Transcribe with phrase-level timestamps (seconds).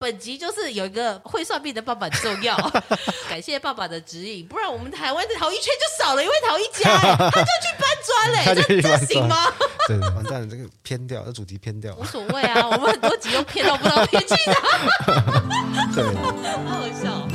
[0.00, 2.56] 本集就是有一个会算命的爸爸很重要，
[3.28, 9.52] 感谢爸爸的指引，不然我们台湾的陶艺圈就少了一位陶艺家， 他就去搬砖嘞，这这行吗？
[9.88, 14.54] 对，完蛋了，这个偏掉，这主题偏掉，无所谓啊，我们很多集都偏到不知道偏去哪，
[15.92, 16.30] 对，好
[16.64, 17.28] 好笑。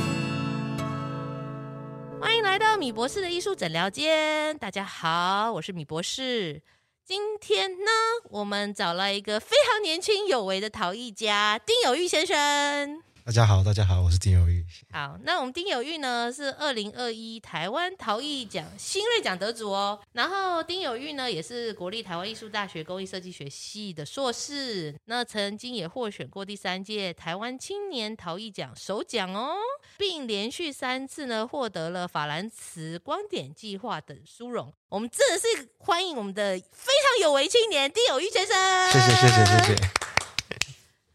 [2.18, 6.62] 欢迎来到米博士的艺术诊疗间，大家好，我是米博士。
[7.06, 7.90] 今天呢，
[8.30, 13.02] 我们找了一个非常年轻有为的陶艺家丁有玉先生。
[13.26, 14.62] 大家好，大家好，我是丁有玉。
[14.92, 19.98] 好，那我们丁有玉呢是二零二一台湾陶艺奖新锐奖得主哦。
[20.12, 29.54] 然后丁有玉呢也是国立台湾艺术大学工艺设计学系的硕士，那曾经也获选过第三届台湾青年陶艺奖首奖哦，
[29.96, 34.70] 并连续三次呢获得了法兰茨光点计划等殊荣。
[34.90, 38.92] 我们真的是欢迎我们的非常有为青年丁有玉先生。
[38.92, 39.90] 谢谢谢谢谢谢。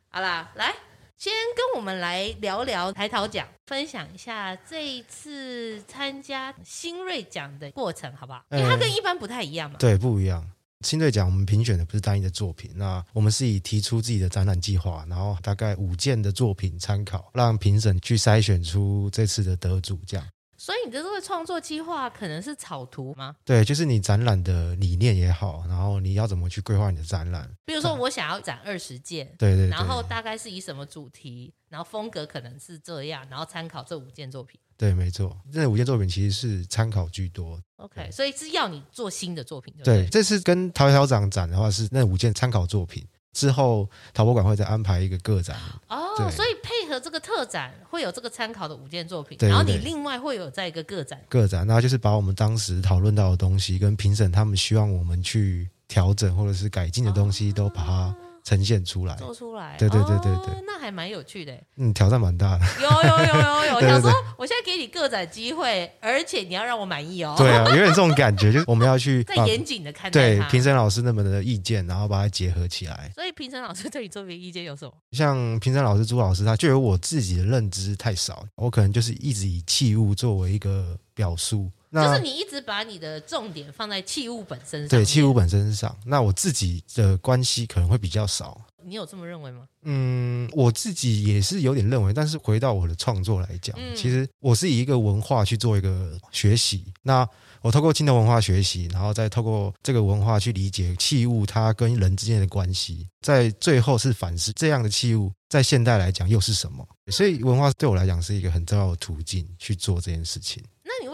[0.09, 0.88] 好啦，来。
[1.19, 8.41] 先跟我们来聊聊台桃奖，分享一下这一次参加新锐奖的过程，好不好？
[8.51, 9.75] 因为它跟一般不太一样嘛。
[9.77, 10.49] 对，不一样。
[10.79, 20.25] 新锐奖我们评选的不是单一的作品，那我们是以提出自己的展览计划，然后大概五件的作品参考，让评审去筛选出这次的得主，这样。
[20.69, 23.35] 所以你的这个创作计划可能是草图吗？
[23.43, 27.49] 对，就是你展览的理念也好，然后你要怎么去规划你的展览。
[27.65, 34.61] 比如说，我想要展二十件，对，对对，然后大概是以什么主题，然后风格可能是这样，然后参考这五件作品。
[34.77, 37.59] 对，没错，这五件作品其实是参考居多。
[37.77, 43.03] OK，所以是要你做新的作品对，对，对，这次跟陶小长展的话是那五件参考作品。
[43.33, 45.57] 之后，陶博馆会再安排一个个展。
[45.87, 58.15] 哦，所以配合这个特展会有这个参考的五件作品，对对对，然后你另外会有再一个个展，个展，那就是把我们当时讨论到的东西跟评审他们希望我们去调整或者是改进的东西，都把它。
[58.43, 73.11] 呈现出来，做出来，对对对对对，哦、那还蛮有趣的，嗯，挑战蛮大的，有有有有 有，想说我现在给你个展机会，而且你要让我满意哦，对啊，有点这种感觉， 就是我们要去再严谨的看待对评审老师那么的意见，然后把它结合起来。
[73.13, 74.93] 所以评审老师对你作品意见有什么？
[75.11, 81.69] 像评审老师朱老师，他就有我自己的认知太少，我可能就是一直以器物作为一个表述。
[81.89, 85.95] 那就是你一直把你的重点放在器物本身上，对器物本身上。
[86.05, 88.61] 那我自己的关系可能会比较少。
[88.85, 89.67] 你有这么认为吗？
[89.83, 92.13] 嗯，我自己也是有点认为。
[92.13, 96.85] 但是回到我的创作来讲，嗯、其实我是以一个文化去做一个学习。
[97.03, 97.27] 那
[97.61, 106.87] 我透过青铜文化学习，然后再透过这个文化去理解器物它跟人之间的关系，在最后是反思这样的器物在现代来讲又是什么。
[107.11, 110.63] 所以文化对我来讲是一个很重要的途径去做这件事情。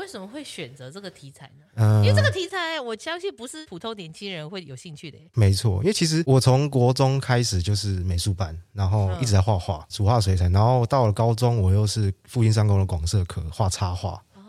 [0.06, 1.66] 为什么会选择这个题材呢？
[1.74, 5.18] 嗯，因为这个题材，我相信不是普通年轻人会有兴趣的。
[5.34, 14.24] 没错，因为其实我从国中开始就是美术班，然后一直在画画，主画水彩，然后到了高中，我又是复兴商工的广设科画插画。
[14.36, 14.42] 哦，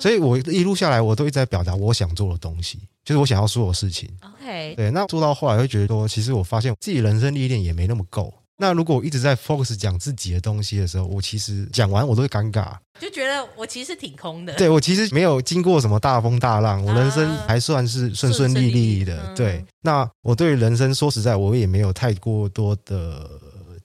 [0.00, 4.10] 所以我一路下来，我都一直在表达我想做的东西，就是我想要说的事情。
[4.20, 8.34] OK，对，那做到后来会觉得说，其实我发现自己人生历练也没那么够。
[8.56, 14.54] 那如果我一直在 focus 讲自己的东西的时候，我其实讲完我都会尴尬，就觉得我其实挺空的。
[14.54, 19.20] 对，我其实没有经过什么大风大浪，我人生还算是顺顺利利的。
[19.20, 23.28] 啊、对，那我对人生说实在，我也没有太过多的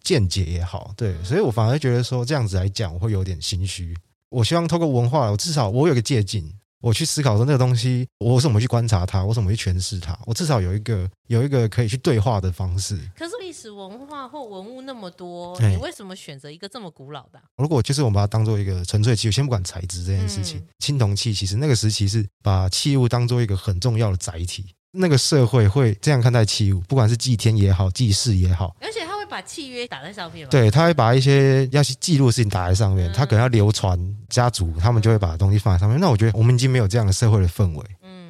[0.04, 3.96] 见解也好，对，所以我反而觉得说这样子来讲，我会有点心虚。
[4.30, 6.44] 我希望透过文化，我至少我有个借鉴。
[6.82, 12.98] 我去思考说那个东西，我怎么去观察它，我怎么去诠释它，我至少有一个有一个可以去对话的方式。
[13.18, 17.46] 可是历史文化或文物那么多，你为什么选择一个这么古老的啊？
[17.58, 29.20] 如果就是我们把它当做一个纯粹器物，先不管材质这件事情，青铜器其实那个时期是把器物当做一个很重要的载体，那个社会会这样看待器物，不管是祭天也好，祭祀也好，而且他会。
[29.30, 30.50] 把契约打在上面吗？
[30.50, 33.96] 对，他会把一些要去记录的事情打在上面，他可能要流传
[34.28, 36.00] 家族，他们就会把东西放在上面。
[36.00, 37.86] 那我觉得我们已经没有这样的社会的氛围。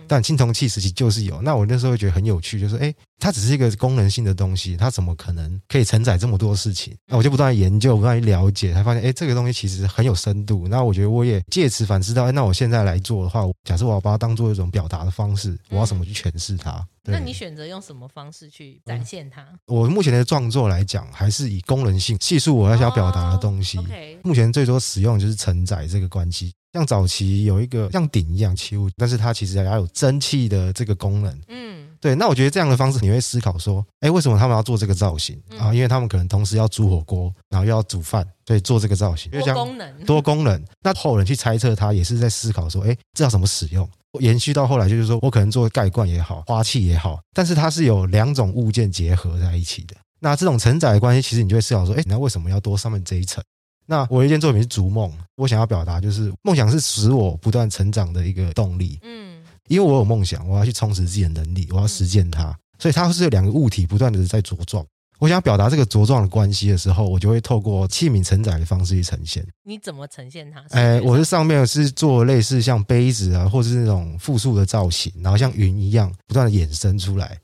[0.10, 6.94] 但青铜器时期就是有，那我那时候会觉得很有趣，就是哎，它只是一个功能性的东西，它怎么可能可以承载这么多事情？
[7.06, 10.68] 那我就不断研究，不断去了解，才发现哎，这个东西其实很有深度。
[10.68, 16.84] 那我觉得我也借此反思到，哎，那我现在来做的话，假设我要把它当做一种表达的方式，我要怎么去诠释它？
[17.04, 19.44] 那你选择用什么方式去展现它？
[19.66, 23.80] 我目前的创作来讲，还是以功能性叙述我要想要表达的东西。
[24.24, 26.52] 目前最多使用就是承载这个关系。
[26.74, 31.42] 像早期有一个像鼎一样器物，但是它其实还有蒸汽的这个功能。
[31.48, 32.14] 嗯，对。
[32.16, 35.74] 那我觉得这样的方式，你会思考说，哎，为什么他们要做这个造型啊？
[35.74, 39.32] 因为他们可能同时要煮火锅，然后又要煮饭，所以做这个造型。
[39.32, 40.64] 多功能，多功能。
[40.82, 43.90] 那后人去猜测它，也是在思考说，哎，这要怎么使用？
[44.20, 49.96] 延续到后来，就是说我可能做盖罐也好，花器也好，但是它是有两种物件结合在一起的。
[50.20, 53.44] 那这种承载的关系，其实你就会思考说，哎，那为什么要多上面这一层？
[53.90, 59.00] 那我有一件作品是《逐梦》，我想要表达就是梦想是使我不断成长的一个动力。
[59.02, 64.86] 嗯，因为我有梦想，我要去充实自己的能力，我要实践它，所以它是有两个物体不断的在茁壮。
[65.18, 69.44] 我想要表达这个茁壮的关系的时候，我就会透过器皿承载的方式去呈现。
[69.64, 70.64] 你怎么呈现它？
[70.70, 77.36] 哎，我是上面是做类似像杯子啊，或者是那种复数的造型，然后像云一样不断的衍生出来。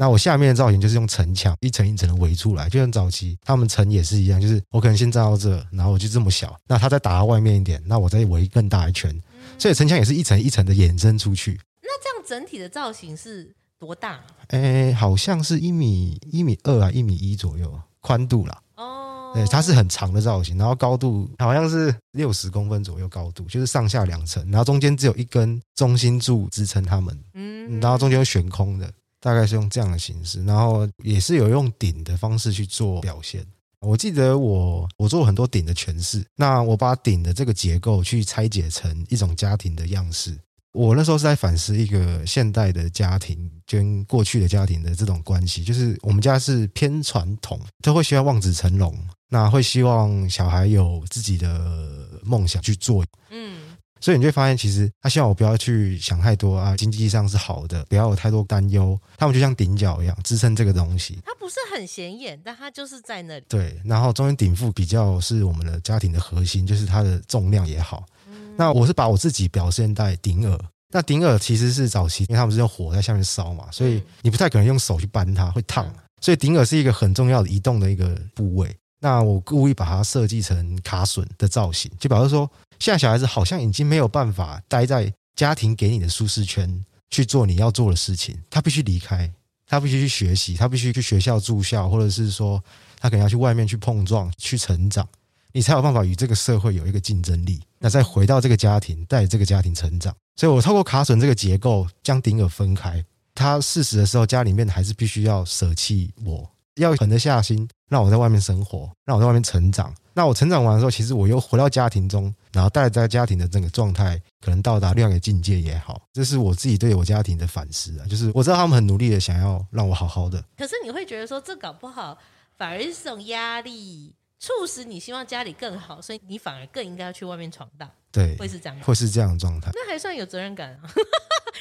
[0.00, 9.14] 那我下面的造型就是用城墙一层一层的围出来，就像早期他们城也是一样，就是我可能先站到这，然后我就这么小，那他再打到外面一点，那我再围更大一圈，
[9.58, 11.60] 所以城墙也是一层一层的延伸出去。
[11.82, 14.20] 那这样整体的造型是多大？
[14.48, 18.58] 诶，好像是一米一米二啊，一米一左右宽度啦。
[18.76, 28.90] 哦，对，它是很长的造型，然后高度好像是六十公分左右高度，就是上下两层，然后中间只有一根中心柱支撑它们，嗯，然后中间有悬空的。
[29.20, 33.44] 大概是用这样的形式，然后也是有用顶的方式去做表现。
[33.80, 40.38] 我记得我我做很多顶的诠释，那我把顶的这个结构去拆解成一种家庭的样式。
[40.72, 48.96] 我那时候是在反思一个现代的家庭跟过去的家庭的这种关系，就是我们家是偏传统，都会希望望子成龙，
[49.28, 53.04] 那会希望小孩有自己的梦想去做。
[53.30, 53.59] 嗯。
[54.00, 58.98] 所以你就会发现，其实他希望我不要去想太多啊，经济上是好的，不要有太多担忧。
[59.18, 61.18] 他们就像顶角一样支撑这个东西。
[61.24, 63.44] 它不是很显眼，但它就是在那里。
[63.46, 68.06] 对，然后中间顶腹比较是我们的家庭的核心，就是它的重量也好。
[68.26, 70.58] 嗯、那我是把我自己表现在顶耳。
[70.92, 75.86] 那顶耳其实是早期，因为他们是用火在下面烧嘛，所以你不太可能用手去搬它，会烫。
[76.22, 78.74] 所以顶耳是一个很重要的移动的一个部位。
[78.98, 82.50] 那我故意把它设计成卡榫的造型，就表示说。
[82.80, 89.30] 现在小孩子好像已经没有办法待在家庭给你的舒适圈去做你要做的事情，他必须离开，
[89.66, 92.62] 他必须去学习，他必须去学校住校，或者是说
[92.98, 95.06] 他可能要去外面去碰撞、去成长，
[95.52, 97.60] 你才有办法与这个社会有一个竞争力。
[97.78, 100.14] 那再回到这个家庭，带这个家庭成长。
[100.36, 103.04] 所以我透过卡榫这个结构将顶耳分开，
[103.34, 109.94] 他适时的时候家里面还是必须要舍弃我，要狠得下心让我在外面生活，让我在外面成长。
[110.14, 118.06] 那我成长完的时候，其实我又回到家庭中，然后带在家庭的整个状态，可能到达另外一个境界也好，这是我自己对我家庭的反思啊。
[118.06, 122.18] 就是我知道他们很努力的想要让我好好的，可是你会觉得说，这搞不好
[122.56, 127.88] 反而是这种压力，促使你希望家里更好，所以你反而更应该要去外面闯荡。
[128.10, 129.70] 对，会是这样，会是这样的状态。
[129.72, 130.80] 那还算有责任感啊。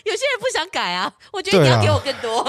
[0.06, 2.44] 有些人不想改啊，我觉得你要给我更多。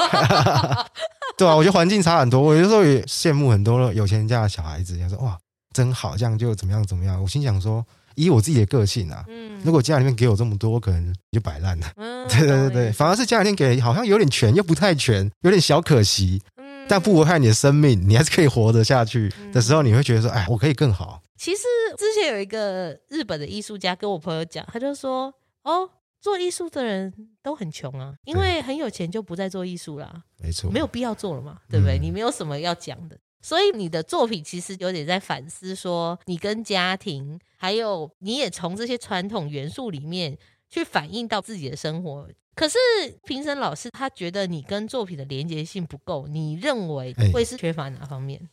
[1.37, 5.39] 对啊，我觉得环境差很多，我有时候也羡慕很多有钱人家的小孩子，想说哇。
[5.73, 7.23] 真好，这样就怎么样怎么样？
[7.23, 7.87] 我心想说，
[8.25, 11.93] 以我自己的个性啊，嗯，如果家里面给我这么多，我可能就摆烂了。
[11.97, 16.43] 嗯，对对对对，反而是家里面给好像有点全又不太全，有点小可惜。
[16.57, 21.23] 嗯，但不危害你的生命，你还是可以活得下去的时候，你会觉得说，哎，我可以更好。
[21.37, 21.63] 其实
[21.97, 25.33] 之前有一个日本的艺术家跟我朋友讲，他就说，
[25.63, 25.89] 哦，
[26.21, 27.13] 做艺术的人
[27.43, 30.23] 都很穷啊，因为很有钱就不再做艺术了。
[30.39, 31.99] 没错，没有必要做了嘛，对不对？
[31.99, 33.17] 嗯，你没有什么要讲的。
[33.41, 40.37] 所以你的作品其实有点在反思，说你跟家庭，还有你也从这些传统元素里面
[40.69, 42.29] 去反映到自己的生活。
[42.55, 42.77] 可是
[43.25, 48.39] 评审老师他觉得你跟作品的连结性不够，你认为会是缺乏哪方面？
[48.39, 48.49] 欸，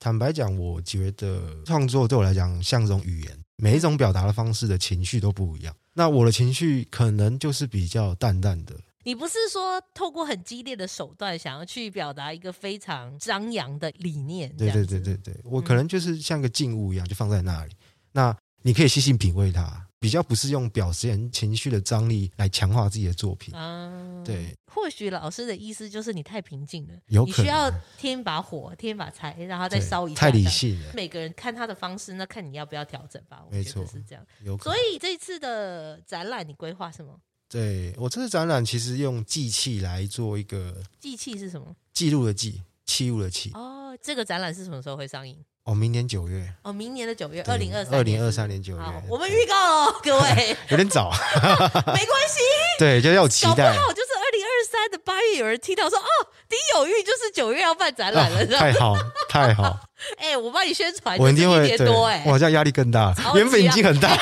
[0.00, 5.74] 坦白讲，我觉得创作对我来讲像一种语言，每一种表达的方式的情绪都不一样。
[5.92, 8.74] 那我的情绪可能就是比较淡淡的。
[9.04, 14.54] 你不是说透过很激烈的手段想要去表达一个非常张扬的理念？
[14.56, 17.74] 对对对对对，我可能就是像个静物一样，就放在那里。
[18.12, 23.54] 那你可以细心品味它，比较不是用表现情绪的张力来强化自己的作品。
[23.54, 24.56] 啊，对。
[24.72, 30.20] 或许老师的意思就是你太平静了，有你需要添一把火，添一把柴，然后再烧一下。
[30.20, 30.92] 太理性了。
[30.94, 33.44] 每个人看他的方式，那看你要不要调整吧。
[33.50, 34.26] 没错，是这样。
[34.60, 37.18] 所以这次的展览，你规划什么？
[37.54, 41.68] 对，我这次展览其实用记器来做一个记器是什么？
[41.92, 43.52] 记录的记，器物的器。
[43.54, 45.38] 哦，这个展览是什么时候会上映？
[45.62, 46.52] 哦，明年九月。
[46.62, 48.82] 哦，明年的九月，二零二三，二零二三年九月。
[49.08, 50.56] 我们预告了，各位。
[50.70, 51.12] 有点早，
[51.94, 52.40] 没关系。
[52.76, 53.72] 对，就要期待。
[53.72, 56.08] 好就是二零二三的八月，有人听到说，哦，
[56.48, 58.96] 丁有玉就是九月要办展览了，太好，
[59.28, 59.78] 太好。
[60.18, 61.76] 哎，我帮你宣传，我一定会。
[61.78, 64.14] 多哎，我好像压力更大，原本已经很大。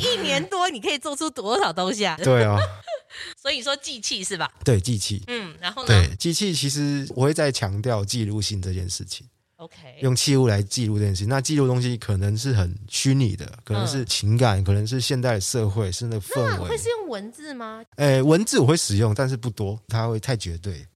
[0.00, 2.16] 一一年多，你可以做出多少东西啊？
[2.22, 2.58] 对啊。
[3.40, 4.50] 所以说记器是吧？
[4.64, 5.22] 对，记器。
[5.28, 5.88] 嗯，然后呢？
[5.88, 9.26] 对，记器其实我会再强调记录性这件事情。
[9.56, 11.28] OK，用器物来记录这件事情。
[11.28, 16.48] 那记录东西可能是很虚拟的，可能是情感，嗯、可能是现代社会，是那个氛围。
[16.50, 17.82] 那会是用文字吗？
[17.96, 20.86] 诶，文字我会使用，但是不多，它会太绝对。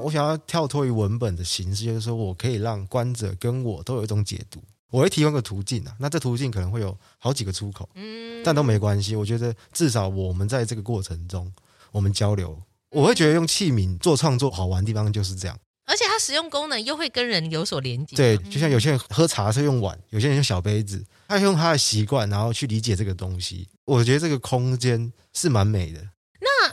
[0.00, 0.02] 哦。
[0.06, 4.62] 我想要跳脱于文本的形式，就是说我可以让观者跟我都有一种解读。
[4.90, 9.14] 我会提供个途径啊，那这途径可能会有好几个出口，嗯，但都没关系。
[9.14, 11.52] 我觉得至少我们在这个过程中，
[11.92, 15.56] 我们交流，我会觉得用器皿做创作好玩的地方就是这样。
[15.86, 18.16] 而且它使用功能又会跟人有所连接。
[18.16, 23.68] 对，就像有些人喝茶是用碗，有些人用小杯子，他用他的习惯，然后去理解这个东西。
[23.84, 26.00] 我觉得这个空间是蛮美的。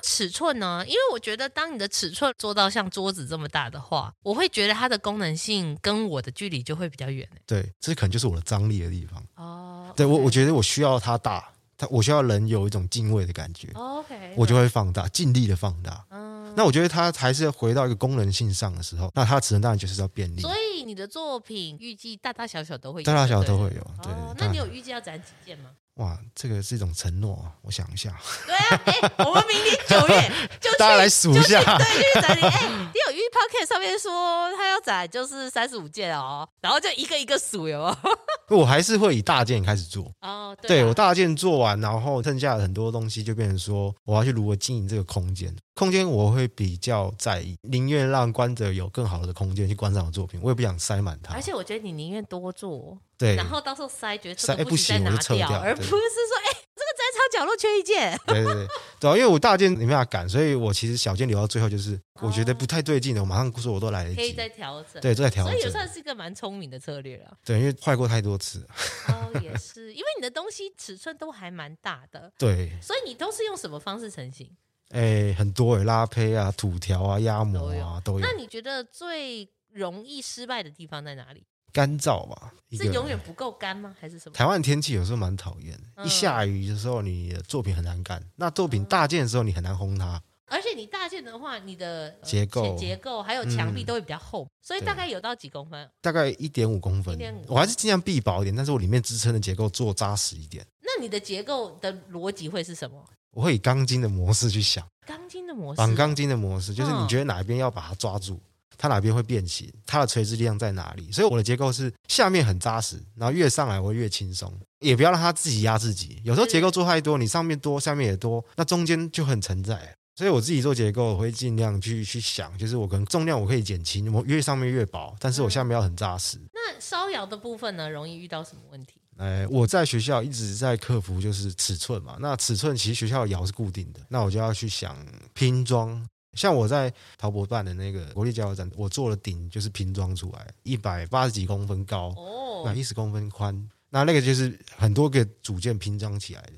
[0.02, 0.84] 尺寸呢？
[0.88, 7.28] 因为我觉得，当你的尺寸做到像桌子这么大的话，我会觉得它的功能性跟我的距离就会比较远。
[7.46, 9.24] 对，这可能就是我的张力的地方。
[9.36, 13.70] 哦，对我，我觉得我需要它大，它我需要人有一种敬畏的感觉。
[13.74, 16.06] OK，我就会放大，尽力的放大。
[16.10, 20.42] 嗯，那我觉得它还是回到一个功能性上的时候，那它的尺寸当然就是要便利。
[20.42, 23.88] 所以你的作品预计大大小小都会有，大大小小都会有。
[24.02, 25.72] 对，那你有预计要展几件吗？
[25.98, 27.52] 哇，这个是一种承诺啊！
[27.64, 28.16] 我想一下。
[28.46, 31.60] 对啊，哎，我们明年九月 就去，大家来数一下。
[31.78, 32.52] 对，就去展览。
[32.52, 37.98] 哎，你有玉 Podcast 上面说他要攒就是三十五件哦，然后就一个一个数有吗？
[38.50, 40.12] 我还是会以大件开始做。
[40.22, 45.54] 哦，对，对我大件做完，然后剩下的很多东西就变成说，我要去如何经营这个空间。
[45.74, 51.36] 空间我会比较在意，宁愿让观者有更好的空间去观赏我的作品，我也不想塞满它。
[51.36, 52.98] 而且我觉得你宁愿多做。
[53.16, 58.20] 对，然后到时候塞，觉得塞不行我就撤掉，而不是说，哎，这个摘抄角落缺一件。
[58.26, 58.68] 对 对对，
[59.00, 67.38] 对，因为我大件没办法赶，所以我其实小件留到最后，就是我觉得不太对劲的，我马上说我都来得及，可以再调整，对，再调整，所以也算是一个蛮聪明的策略了。
[67.46, 68.68] 对，因为坏过太多次。
[69.08, 72.32] 哦，也是，因为你的东西尺寸都还蛮大的。
[72.38, 74.50] 对，所以你都是用什么方式成型？
[74.90, 78.20] 哎，很多哎，拉胚啊、土条啊、压模啊都有。
[78.20, 81.46] 那你觉得最容易失败的地方在哪里？
[81.74, 83.96] 干燥吧，是永远不够干吗？
[84.00, 84.36] 还是什么？
[84.36, 88.24] 台湾天气有时候蛮讨厌，一下雨的时候，你的作品很难干。
[88.36, 90.22] 那作品大件的时候，你很难烘它。
[90.50, 95.90] 而且你大件的话，你的结构、结构还有墙壁都会比较厚，所以大概有到几公分？
[96.02, 97.14] 大概一点五公分。
[97.16, 100.66] 一点五，我还是尽量壁薄一点，但是我里面支撑的结构做扎实一点。
[100.80, 103.04] 那你的结构的逻辑会是什么？
[103.32, 104.88] 我会以钢筋的模式去想。
[105.06, 108.40] 钢筋的模式，绑钢筋的模式，就是你觉得哪一边要把它抓住。
[108.78, 109.72] 它哪边会变形？
[109.86, 111.12] 它的垂直力量在哪里？
[111.12, 116.22] 所以我的结构是下面很扎实，然后越上来我会越轻松，也不要让它自己压自己。
[116.24, 119.96] 有时候结构做太多，你上面多，下面也多，那中间就很承载。
[120.16, 126.38] 所以我自己做结构，我会尽量去去想，就是我可能重量我可以减轻，我越上面越薄，但是我下面要很扎实。
[126.38, 128.94] 嗯、那烧窑的部分呢，容易遇到什么问题？
[129.18, 132.18] 哎，我在学校一直在克服，就是尺寸嘛。
[132.20, 134.98] 那尺寸其实学校的窑是固定的，那我就要去想
[135.34, 136.08] 拼装。
[136.38, 146.54] 像我在陶博办的那个国立加油站，我做了顶就是拼装出来，一百八十几公分高，哦，那一十公分宽，那那个就是很多个组件拼装起来的，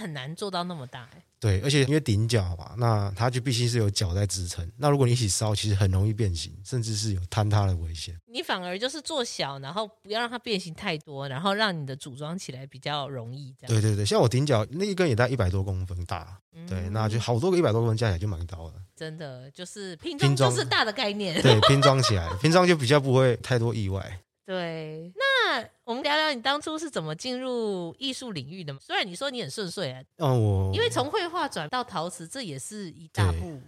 [0.00, 1.08] 很难做到那么大。
[1.38, 4.70] 对，而且因为顶角嘛，那它就必须是有角在支撑。
[4.76, 8.14] 那如果你一起烧，其实很容易变形，甚至是有坍塌的危险。
[8.26, 13.54] 你反而就是做小，然后不要让它变形太多，然后让你的组装起来比较容易。
[13.58, 13.74] 这样。
[13.74, 18.74] 对对对，像我顶角那一根也大概一百多公分大，嗯、对，那就好多个一百多公分加起来就蛮高了。
[18.94, 21.40] 真的，就是拼装就是大的概念。
[21.40, 24.20] 对，拼装起来，拼装就比较不会太多意外。
[24.44, 28.78] 对，那我们聊聊你当初是怎么进入艺术领域的吗？
[28.80, 33.60] 虽然你说你很顺遂啊，哦，我因为从绘画转到陶瓷，这也是一大步。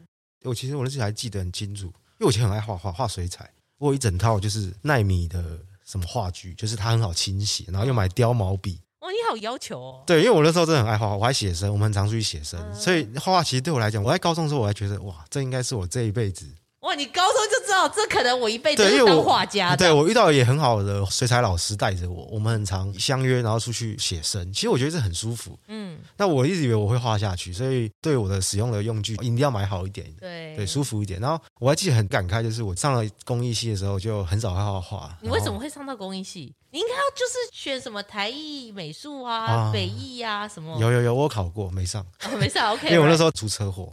[0.44, 3.50] 我其实我那时候还记得很清楚，因为我以前很爱画画，画水彩。
[3.78, 8.80] 我有一整套就是奈米的什么画具，就是它很好清洗，然后又买貂毛笔。
[9.00, 10.04] 哦，你好要求哦。
[10.06, 16.46] 对，因为我那时候真的很爱画画，我还写生，我们很常出去写生，嗯、所以画画其实对我来讲，我在高中的时候我还觉得哇，这应该是我这一辈子。
[16.82, 19.76] 哇，你高中就知道这可能我一辈子是当画家。
[19.76, 24.52] 对，我遇到也很好的水彩老师带着我，我们很常相约，然后出去写生。
[24.52, 25.56] 其实我觉得这很舒服。
[25.68, 31.20] 嗯，那我一直以为我会画下去，所以对我的使用的用具一定要买好一点，对对，舒服一点。
[31.20, 35.16] 然后我还记得很感慨，就是我上了工艺系的时候就很少会画画。
[35.20, 36.52] 你为什么会上到工艺系？
[36.72, 40.76] 你应该要就是选什么台艺美术啊、啊北艺啊什么？
[40.80, 42.88] 有有有，我考过没上，哦、没上 OK。
[42.90, 43.92] 因为我那时候出车祸。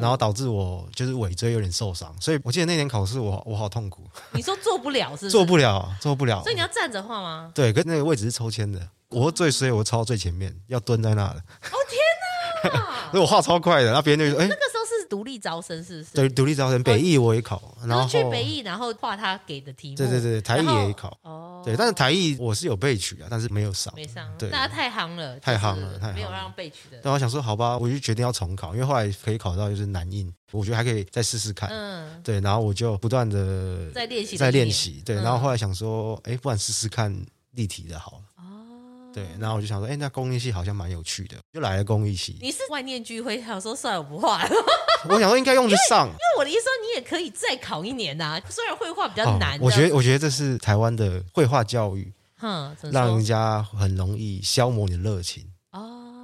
[0.00, 4.02] 然后导致我就是尾椎有点受伤，所以我记得那年考试我我好痛苦。
[4.32, 5.30] 你说做不了是不是？
[5.30, 6.42] 做不了，做不了。
[6.42, 7.50] 所以你要站着画吗？
[7.54, 8.80] 对，跟那个位置是抽签的。
[9.10, 11.36] 我最衰，我超到最前面，要蹲在那的。
[11.38, 12.86] 哦天哪！
[13.12, 14.48] 所以我画超快的，然后别人就说：“哎，
[15.14, 19.96] 独立招生，是不是？”对，独立招生，北艺我也考，然后去北艺，然后画他给的题目。
[19.96, 21.16] 对对对，台艺也考。
[21.22, 23.94] 哦，对，但是台艺我是有备取啊，但是没有上。
[23.94, 26.98] 没上，对，大家太夯了，太夯了，太没有让备取的。
[27.00, 31.70] 但我想说，好吧，我就决定要重考，因为后来可以考到就是南印，我觉得还可以再试试看。
[31.70, 35.00] 嗯，对，然后我就不断的在练习，在练习。
[35.04, 37.14] 对，然后后来想说，哎，不然试试看
[37.52, 38.33] 立体的好了。
[39.14, 42.36] 对，然后我就想说，哎，那工艺系好像蛮有趣的，就来了工艺系。
[42.40, 44.50] 你是万念俱灰，想说算了，我不画了。
[45.08, 48.42] 我想说应该用得上，因为，因为我的意思说，你也可以再考一年呐、啊。
[48.50, 55.46] 虽然绘画比较难、哦，我觉得我觉得这是台湾的绘画教育，哼，让人家很容易消磨你的热情。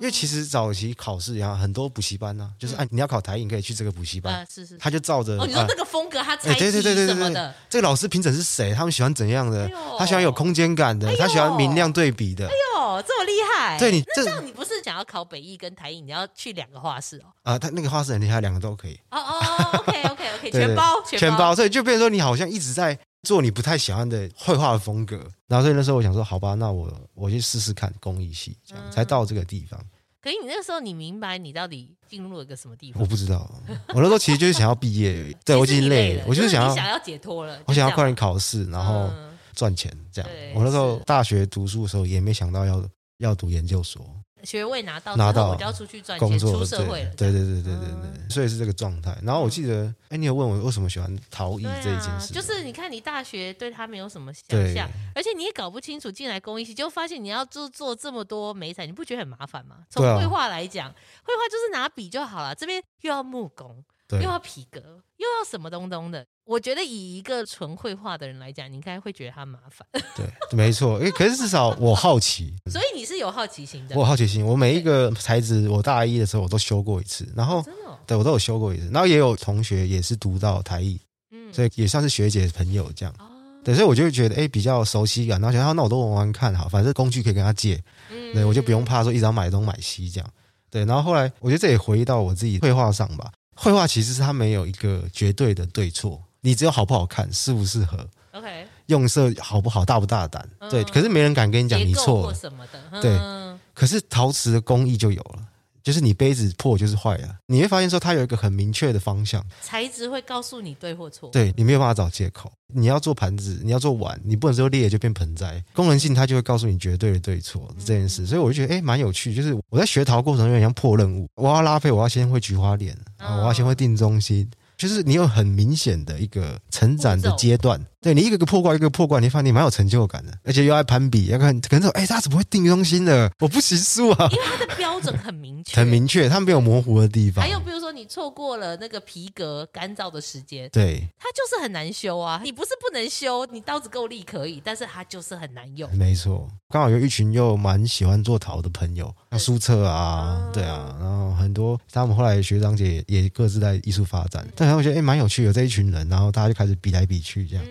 [0.00, 4.47] 因为其实早期考试一样，很多补习班呢、啊，就是哎，你要考台艺，你可以去这个补习班。
[4.52, 4.78] 是是。
[4.78, 5.37] 他就照着。
[5.38, 7.54] 哦，你说那个风格，他猜题什么的。
[7.69, 8.73] 这个老师评审是谁？
[8.75, 9.71] 他们喜欢怎样的？
[9.99, 12.47] 他喜欢有空间感的，他喜欢明亮对比的。
[12.47, 13.78] 哎呦，这么厉害！
[13.78, 17.28] 对你这样，你不是想要考北艺跟台艺，你要去两个画室哦？
[17.42, 18.99] 啊，他那个画室很厉害，两个都可以。
[19.11, 25.16] 哦哦，OK OK OK，全包全包，所以就变成说你好像一直在做你不太喜欢的绘画的风格。
[25.46, 29.78] 然后所以那时候我想说，好吧，那我我去试试看工艺系，这样才到这个地方。
[30.22, 33.00] 可是你那个时候，你明白你到底进入了一个什么地方？
[33.00, 33.50] 我不知道，
[33.88, 39.10] 我那时候其实就是想要毕业， 对我已经累了，我就是想要想要解脱了，我想要快点考试，然后
[39.54, 40.30] 赚钱这样。
[40.54, 42.84] 我那时候大学读书的时候也没想到要
[43.18, 44.04] 要读研究所。
[44.44, 47.11] 学位拿到，拿到我就要出去赚钱，出社会了。
[47.16, 49.16] 对对对对对对，嗯、所以是这个状态。
[49.23, 52.32] 然后我记得，哎、嗯，你有问我为什么喜欢陶艺这一件事？
[52.32, 59.76] 就是你看，你大学对他没有什么想象，而且你也搞不清楚进来工艺系，就发现你要做做这么多美彩，你不觉得很麻烦吗？
[59.90, 63.85] 从绘画来讲，绘画就是拿笔就好了，这边又要木工。
[64.17, 66.25] 又要皮革，又要什么东东的？
[66.45, 69.87] 我觉得以一个纯绘画的人来讲，你应该会觉得他麻烦。
[70.17, 70.99] 对，没错。
[70.99, 73.97] 哎，可是至少我好奇，所以你是有好奇心的。
[73.97, 78.88] 我好奇心，我每一个材质，我大一的时候我都修过一次，然后真的，对我都有修过一次。
[78.90, 81.00] 然后也有同学也是读到台艺，
[81.31, 83.14] 嗯，所以也算是学姐朋友这样。
[83.62, 85.38] 对，所以我就会觉得哎，比较熟悉感。
[85.40, 90.29] 然后想，那我都玩玩看好，反正工具可以跟他借，嗯对，我就不用怕说一直要买东买西这样。
[90.71, 93.31] 对，然后后来我觉得这也回忆到我自己绘画上吧。
[93.62, 100.83] 绘画其实是它没有一个绝对的对错，你只有好不好看，适不适合，OK，用色好不好，大不大胆，嗯、对。
[100.85, 103.61] 可是没人敢跟你讲你错了什么的，嗯、对。
[103.75, 105.47] 可是陶瓷的工艺就有了。
[105.82, 112.50] 就是你杯子破就是坏了，你会发现说它有一个很明确的方向，材质会告诉你对或错，对，你没有办法找借口。
[112.72, 118.25] 你要做盘子，你要做碗，你不能说裂就变盆栽，功能性它就会告诉你绝对的对错这件事。
[118.26, 119.34] 所以我就觉得哎，蛮有趣。
[119.34, 124.48] 就是我在学陶过程中有点像破任务，我要拉坯，我要先会菊花脸，我要先会定中心。
[124.76, 133.30] 就是你有很明显的一个成长的阶段，对你一个个破罐一个破罐，你发现你蛮有成就感的，而且又爱攀比，要看可能说，哎，他怎么会定中心的？
[133.40, 137.44] 我不行数啊，因为他的标准很明确，很明确，他没有模糊的地方。
[137.44, 142.40] 还有比如说你错过了那个皮革干燥的时间，对，它就是很难修啊。
[142.42, 145.94] 你不是不能修，你刀子够力可以，但是它就是很难用。
[145.94, 157.64] 没错，刚好有一群又蛮喜欢做陶的朋友，像苏策啊，对啊，然后很多他们后来学长姐也各自在艺术发展，但我觉得哎蛮有趣的这一群人，然后大家就开始比来比去这样。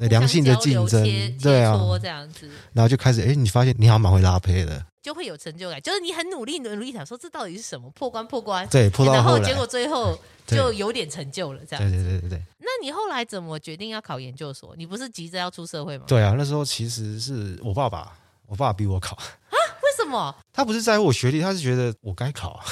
[0.00, 1.02] 良性的竞争，
[1.40, 12.42] 对啊，这样子，然后就开始，哎，你发现你好像蛮会拉胚的，就会有成就感，就是你很努力努力想说这到底是什么破关破关，对，然后结果最后 就有点成就了，这样子，对对对对对。
[12.58, 14.74] 那你后来怎么决定要考研究所？
[14.76, 16.04] 你不是急着要出社会吗？
[16.06, 18.12] 对啊，那时候其实是我爸爸，
[18.46, 19.24] 我爸爸逼我考啊，
[19.82, 20.34] 为什么？
[20.52, 22.64] 他不是在乎我学历，他是觉得我该考啊。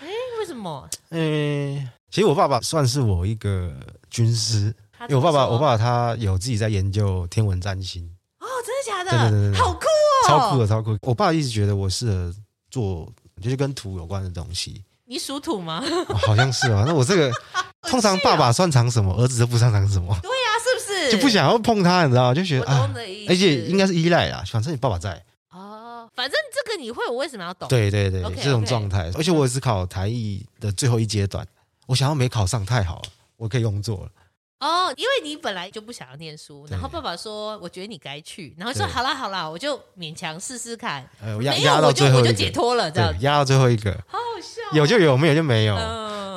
[0.00, 0.88] 哎，为什么？
[1.10, 3.74] 嗯，其实我爸爸算是我一个
[4.08, 4.74] 军师。
[5.02, 8.04] 因为我爸爸，我爸爸他有自己在研究天文占星
[8.40, 9.30] 哦，真的假的？
[9.30, 10.96] 对对对对，好酷哦，超酷的，超酷。
[11.02, 12.34] 我爸一直觉得我适合
[12.70, 14.82] 做就是跟土有关的东西。
[15.04, 15.82] 你属土吗？
[16.26, 16.84] 好像是啊。
[16.86, 17.30] 那我这个
[17.88, 20.18] 通常爸爸擅长什么，儿子都不擅长什么。
[20.22, 21.12] 对呀，是不是？
[21.12, 22.34] 就不想要碰他，你知道吗？
[22.34, 22.90] 就觉得啊，
[23.28, 25.22] 而且应该是依赖啊，反正你爸爸在。
[25.52, 27.68] 哦，反正这个你会，我为什么要懂？
[27.68, 29.12] 对对对，这种状态。
[29.14, 31.46] 而且我也是考台艺的最后一阶段，
[31.86, 34.10] 我想要没考上太好了，我可以用作了。
[34.58, 44.76] 哦，因为你本来就不想要念书，然后爸爸说：“我觉得你该去。”然后说：“好啦好啦，我就勉强试试看。”呃，压压到最后，我就解脱了，这样压到最后一个，好好笑。
[44.76, 45.76] 有就有，没有就没有。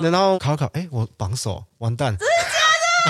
[0.01, 2.15] 然后考考，哎，我榜首，完蛋！
[2.17, 2.34] 真的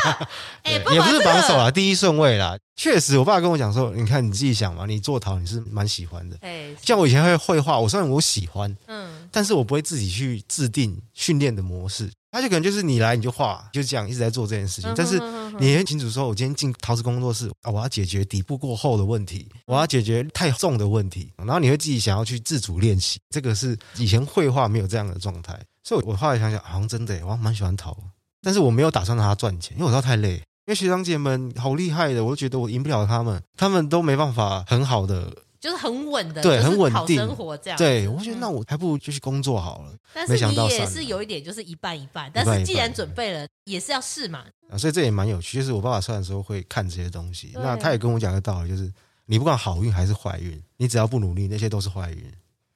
[0.03, 0.27] 假的？
[0.63, 2.55] 哎，也不是榜首啊，第一顺位啦。
[2.75, 6.37] 确实，我爸跟我讲说：“你看你自己想嘛，你做陶你是蛮喜欢的。
[6.41, 14.93] 哎，像我以前会绘画，我虽然我喜欢，嗯，但是我不会自己去制定训练的模式。”他就可能就是你来你就画，就这样一直在做这件事情。
[14.95, 15.19] 但是
[15.59, 21.31] 你也很清楚说，我今天进陶瓷工作室啊，我要解决底部过厚的问题，我要解决太重的问题。
[21.37, 25.59] 然后你会自己想要去自主练习，这个是以前绘画没有这样的状态。
[25.83, 27.97] 所以我后来想想，好像真的，我蛮喜欢陶，
[28.41, 30.33] 但是我没有打算让他赚钱，因为我知道太累。
[30.33, 35.35] 因为学长姐们好厉害的，我就觉得我赢不了他们，他们都没办法很好的。
[35.59, 37.77] 就是很稳的，对，很稳定生活这样。
[37.77, 39.93] 对，我觉得那我还不如就去工作好了。
[40.13, 42.31] 但是你也是有一点，就是一半一半。
[42.33, 44.45] 但是既然准备了，也是要试嘛。
[44.69, 45.57] 啊，所以这也蛮有趣。
[45.57, 48.89] 就是我爸爸算的时候会看这些东西，那他也跟我讲个道理，就是
[49.25, 52.33] 你不管好运还是坏运，你只要不努力，那些都是坏运。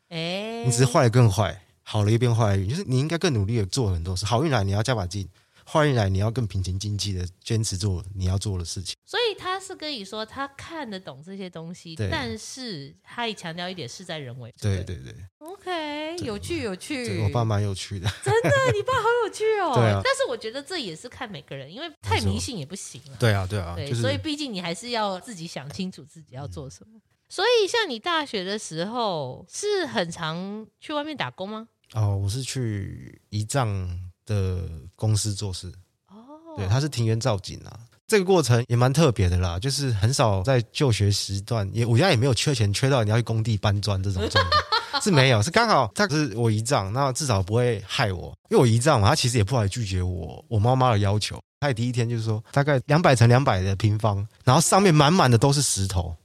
[0.10, 4.26] 哎、欸，你只是坏的更坏，好了一变坏运，就是你应该更努力的做很多事。
[4.26, 5.28] 好运来，你要加把劲。
[5.74, 8.96] 欢迎来，你要更平情经济的坚持做你要做的事情。
[9.04, 14.54] 所以他是跟你说，他看得懂这些东西，但是他也强调一点，事在人为。
[14.62, 15.12] 对对对。
[15.40, 17.20] OK，有趣有趣。
[17.22, 18.08] 我爸蛮有趣的。
[18.24, 19.74] 真的，你爸好有趣哦。
[19.74, 20.00] 对啊。
[20.04, 23.18] 但是我觉得这也是看每个人，因为太迷信也不行了。
[23.20, 23.74] 对啊对啊。
[23.76, 27.00] 对，就是、所以毕竟你还是要自己想清楚自己要做什么。
[27.00, 31.68] 嗯、所以像你大学的时候，是很常去外面打工吗？
[31.96, 34.12] 哦，我是去姨丈。
[34.26, 34.60] 的
[34.96, 35.72] 公司做事，
[36.08, 44.22] 哦，对，他是庭园造景啊，这个过程也蛮特别的啦，就是很少在就学时段，也我家也没有缺钱，缺到你要去工地搬砖这种
[45.02, 56.16] 是没有，是刚好他是我姨丈，那至少不会害我，因为我姨丈嘛，他其实也不好拒绝我我妈妈的要求，他也第一天就是说大概两百乘两百的平方，然后上面满满的都是石头，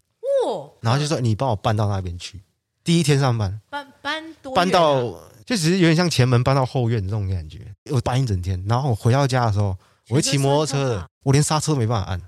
[0.47, 2.43] 哇，然后就说你帮我搬到那边去，
[2.85, 3.59] 第一天上班。
[3.71, 5.19] 搬搬多、啊、搬到。
[5.49, 9.75] 就只是有点像前门搬到后院这种感觉，我搬一整天，然后我回到家的时候，
[10.11, 12.27] 我会骑摩托车的，我连刹车都没办法按，哇，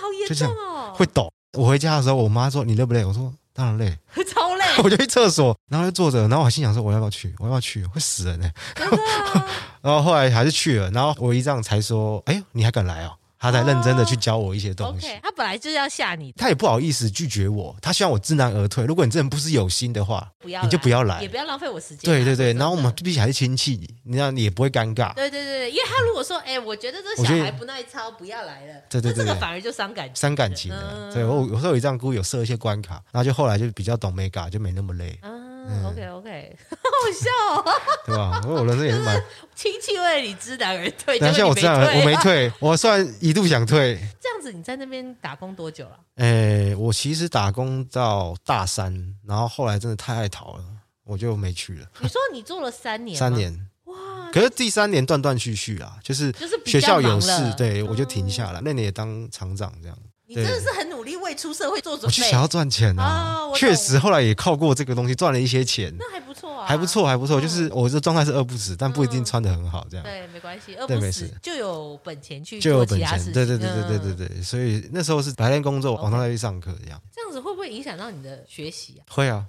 [0.00, 1.30] 好严重哦，会抖。
[1.58, 3.04] 我回家的时候，我妈说你累不累？
[3.04, 4.64] 我说当然累， 超累。
[4.82, 7.34] 我就去厕所，然后就坐着，然后我心想说我要不要去？
[7.38, 7.84] 我要不要去？
[7.84, 8.84] 会死人呢、欸。
[9.82, 13.12] 然后后来还是去了，然后我姨丈才说，哎呦，你还敢来哦？
[13.44, 15.06] 他才认真的去教我一些东西。
[15.06, 18.86] Oh, okay, 他本来就是要吓你，他也不好意思拒绝我，他希望我知难而退。
[18.86, 22.10] 如果你真的不是有心的话，不要你就不要来，也不要浪费我时间。
[22.10, 25.12] 对对对，然后我们毕竟还是亲戚，你这样你也不会尴尬。
[25.12, 31.12] 对对对，因为他如果说，哎，我觉得这小孩不耐操，不要来了，对对对，这个反而就伤感情，伤感情了。
[31.12, 35.18] 对，我有时候有这样故意有设一些关卡，然后就后来就比较懂美感，就没那么累。
[35.22, 35.43] 嗯
[35.86, 37.74] ，OK OK，好好笑哦，
[38.06, 38.40] 对吧？
[38.44, 39.22] 因为我人生也是蛮
[39.54, 43.98] 亲戚为你知难而退，那像我这样，我没退，我算一度想退。
[44.20, 45.98] 这样子你在那边打工多久了？
[46.16, 50.64] 诶，我其实打工到大三，然后后来真的太爱逃了，
[51.04, 51.86] 我就没去了。
[52.00, 53.16] 你说你做了三年？
[53.16, 54.30] 三年哇！
[54.32, 58.60] 可是第三年断断续续啊，就是就是学校有事，对我就停下来。
[58.64, 59.96] 那年也当厂长这样。
[60.40, 62.06] 你真的是很努力为出社会做准备。
[62.06, 67.40] 我就想要赚钱啊，确实后来也靠过这个东西赚了一些钱，那还不错啊，还不错，还不错。
[67.40, 70.04] 就是我这状态是饿不死，但不一定穿的很好，这样。
[70.04, 73.32] 对，没关系，饿不死就有本钱去就有本钱。
[73.32, 77.00] 对对对对对对对，所以那时候是白天工作，晚上再去上课这样。
[77.14, 79.02] 这样子会不会影响到你的学习啊？
[79.08, 79.44] 会啊，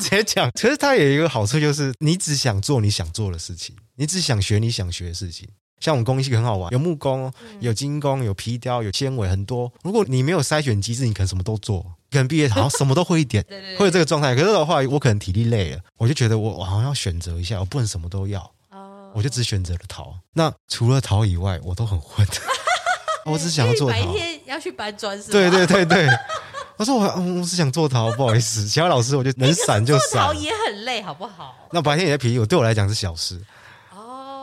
[0.00, 0.50] 直接讲。
[0.52, 5.48] 可是它有一个好处，就是你只想做你想做的事情，你只想学你想学的事情。
[5.80, 9.70] 像我们工艺系很好玩，有木工、有金工、有皮雕、有纤维，很多。
[9.82, 14.34] 如果你没有筛选机制，你可能什么都做，可能毕业好像什么都会一点， 对对对，会有这个状态。
[14.34, 20.14] 可是的话，我可能体力累了，我就觉得我我好像要选择一下，我不能什么都要，哦、我就只选择了陶。
[20.32, 22.26] 那除了陶以外，我都很混。
[23.26, 23.98] 我只想要做陶。
[23.98, 25.32] 白天要去搬砖是吧？
[25.32, 26.08] 对对对对。
[26.78, 30.10] 我说我我只想做陶，不好意思，其他老师我就能闪就闪。
[30.10, 31.54] 做陶也很累，好不好？
[31.72, 33.40] 那白天也在皮，我对我来讲是小事。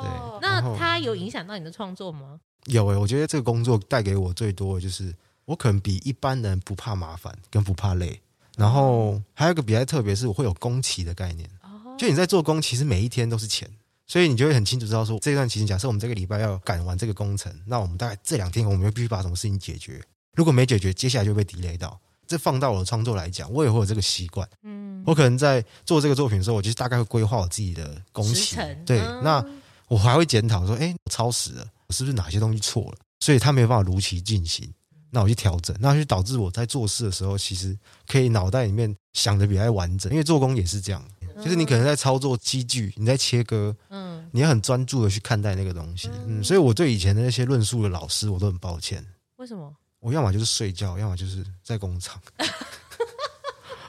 [0.05, 2.39] 哦，那它有影响到你的创作吗？
[2.65, 5.13] 有诶、欸，我觉得这个工作带给我最多的就是，
[5.45, 8.21] 我可能比一般人不怕麻烦，跟不怕累。
[8.55, 11.49] 然后还有一个比较特别，是我会有工期的概念。
[11.97, 13.69] 就你在做工，其实每一天都是钱，
[14.07, 20.01] 所以你就会很清楚知道说，这段期间，假设我们这个礼拜要赶完这个工程，那我们大概这两天，我们就必须把什么事情解决。
[20.35, 21.99] 如果没解决，接下来就被 delay 到。
[22.25, 24.47] 这放到我的创作来讲，我也会有这个习惯。
[24.63, 28.55] 嗯，我可能在做这个作品的时候，我就大概会规划我自己的工期。
[28.85, 29.43] 对，那。
[29.87, 32.97] 我还会检讨说，哎，我超时了，我是不是哪些东西错了？
[33.19, 34.73] 所以他没有办法如期进行，
[35.11, 40.11] 那我去调整，那就导致我在做事的时候，其实可以脑袋里面想的比较完整。
[40.11, 41.03] 因为做工也是这样，
[41.37, 49.05] 就是你可能在操作机具，你在切割，嗯，你要很专注的去看待那个东西，嗯，所以我对以前的那些论述的老师，我都很抱歉。
[49.37, 49.73] 为什么？
[49.99, 52.21] 我要么就是睡觉，要么就是在工厂。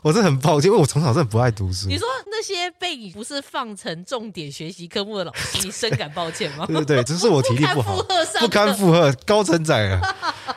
[0.04, 1.88] 我是很抱歉，因为我从小真的不爱读书。
[1.88, 6.66] 你说那些被你不是放成重点学习科目的老师，你深感抱歉吗？
[6.66, 7.96] 对对对，只是我体力不好，
[8.38, 10.14] 不堪负荷，高承载了。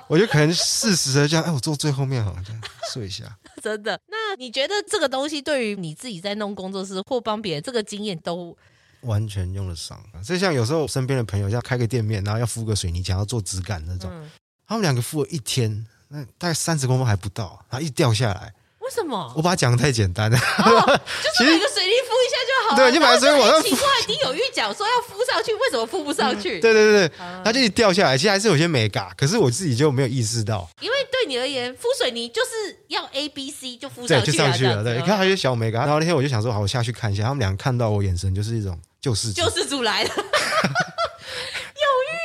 [0.09, 3.23] 我就可能适时的这样，哎，我坐最后面好像，睡一下。
[3.63, 3.97] 真的？
[4.07, 8.53] 那你觉得这个东西对于你自己在弄工作室或帮别人，这个经验都
[9.03, 9.97] 完全用得上？
[10.21, 14.29] 所以像有时候身边的朋友要开个店面，然后要敷个水泥墙，要做质感那种，嗯、
[14.67, 18.53] 他们两个敷了一天，那大概三十公分还不到，然后一掉下来。
[18.87, 19.33] 为什么？
[19.35, 20.99] 我把它讲的太简单了，哦，
[21.37, 22.77] 就是买个水泥敷一下就好了。
[22.77, 26.59] 对，你买个水泥，我奇怪，你有预讲说要敷上去，为什么敷不上去？
[26.59, 27.11] 嗯、对对对对，
[27.43, 30.69] 它就掉下来，其实还是有些美嘎，可是我自己就没有意识到。
[30.79, 34.81] 因为对你而言，敷水泥就是要 A B C 就敷上去，对，就上去了。
[34.81, 35.81] 对，你看还有小美感。
[35.81, 37.23] 然后那天我就想说，好，我下去看一下。
[37.23, 40.09] 他们俩看到我眼神就是一种救世主，救世主来了。
[40.15, 42.15] 有玉，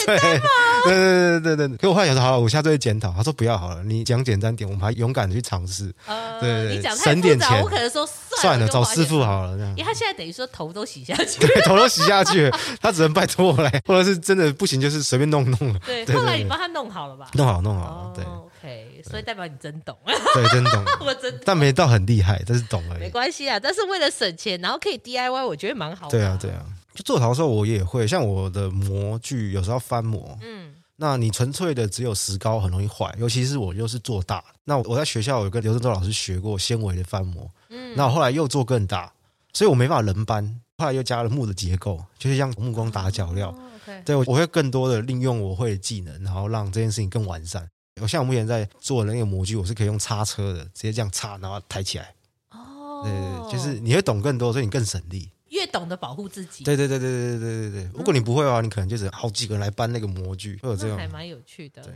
[0.00, 0.40] 你不是说这个很简
[0.84, 1.88] 对对对对对给。
[1.88, 3.12] 我后来想说，好了，我下次会检讨。
[3.12, 5.92] 他说不要好了，你讲简单点，我们还勇敢的去尝试。
[6.06, 9.70] 呃，对，你讲太省点钱，我可能说算了，算了，找师傅好了这样。
[9.70, 15.78] 因为他现在等于说头都洗下去，对，头都洗下去了，他只能拜托我来，或者是真的不行，就是随便弄弄了。
[15.84, 17.28] 对，后来你帮他弄好了吧？
[17.34, 18.12] 弄好，弄好了。
[18.14, 19.96] 对，OK，所以代表你真懂。
[20.06, 20.84] 对，真懂。
[21.00, 23.00] 我真，但没到很厉害，但是懂而已。
[23.00, 26.18] 没关系啊，但是为了省钱，然后可以 DIY，我觉得蛮好的。
[26.18, 26.64] 对啊，对啊。
[26.98, 30.36] 就做陶的时候，我也会像我的模具，有时候要翻模。
[30.42, 33.14] 嗯，那你纯粹的只有石膏，很容易坏。
[33.20, 37.48] 尤其是我又是做大，那我在学校有跟刘正洲老师学过纤维的翻模。
[37.68, 39.12] 嗯，那我后来又做更大，
[39.52, 40.60] 所以我没办法人搬。
[40.78, 43.50] 后来又加了木的结构，就是像木工打脚料。
[43.50, 47.64] 哦 okay、对，我我会更多的利用我会的技能，然后让这件事情更完善。
[48.00, 52.12] 我像我目前在做的那个模具，我是可以用叉车的，直接这样叉，然后抬起来。
[52.50, 55.30] 哦，对对对，就是你会懂更多，所以你更省力。
[55.68, 57.90] 越懂得保护自己，对对对对对对对对。
[57.94, 61.82] 如果你不会的话，你可能就是好几个人来搬那个模具，会有这样，还蛮有趣的。
[61.82, 61.92] 对，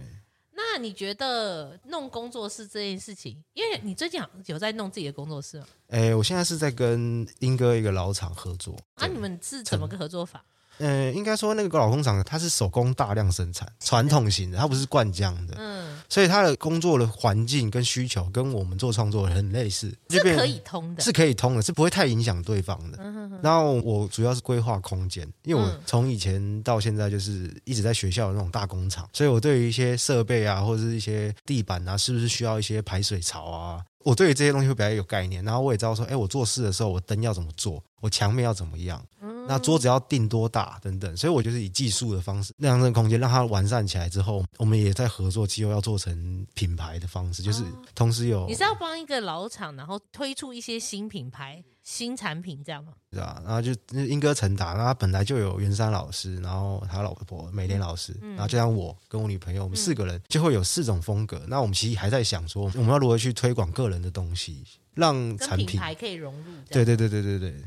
[0.54, 5.66] 那你觉得弄工作室这件事情，因为你最近有在弄自己的工作室吗？
[5.88, 8.76] 哎，我现在是在跟英哥一个老厂合作。
[8.96, 10.44] 那你们是怎么个合作法？
[10.82, 15.54] 嗯，应该说那个老工厂它是手工大量生产，传统型的，它不是灌浆的。
[15.56, 22.98] 嗯，所以它的工作的环境跟需求跟我们做创作很类似，是可以通的，是可以通的，是不会太影响对方的。
[23.40, 35.44] 然后我主要是规划空间，因为我从以前到现在就是一直在学校的那种大工厂，所以我对于一些设备啊，或者是一些地板啊，是不是需要一些排水槽啊，我对于这些东西会比较有概念。
[35.44, 39.00] 然后我也知道说，哎，我做事的时候，我灯要怎么做，我墙面要怎么样。
[39.48, 47.62] 那桌子要定多大等等，所以我就是以技术的方式，让这个空间让它完善起来之后，我们也在合作，之后要做成品牌的方式，就是
[47.94, 48.46] 同时有。
[48.46, 52.92] 你是要帮一个老厂，然后推出一些新品牌、新产品这样吗？
[53.12, 61.42] 是啊，然后就英歌成达，那他本来就有袁山老师，然后他老婆美莲老师，然后就像我跟我女朋友，我们四个人就会有四种风格。
[61.48, 66.52] 那我们其实还在想说，我们要如何去推广个人的东西，让产品牌可以融入。
[66.70, 67.62] 对对对对对对。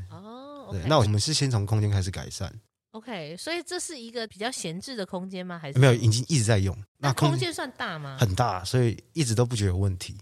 [0.71, 2.53] 对那我们是先从空间开始改善。
[2.91, 5.59] OK，所以这是一个比较闲置的空间吗？
[5.59, 6.77] 还是没有，已经一直在用。
[6.97, 8.17] 那空间算大吗？
[8.19, 10.17] 很大，所以一直都不觉得有问题。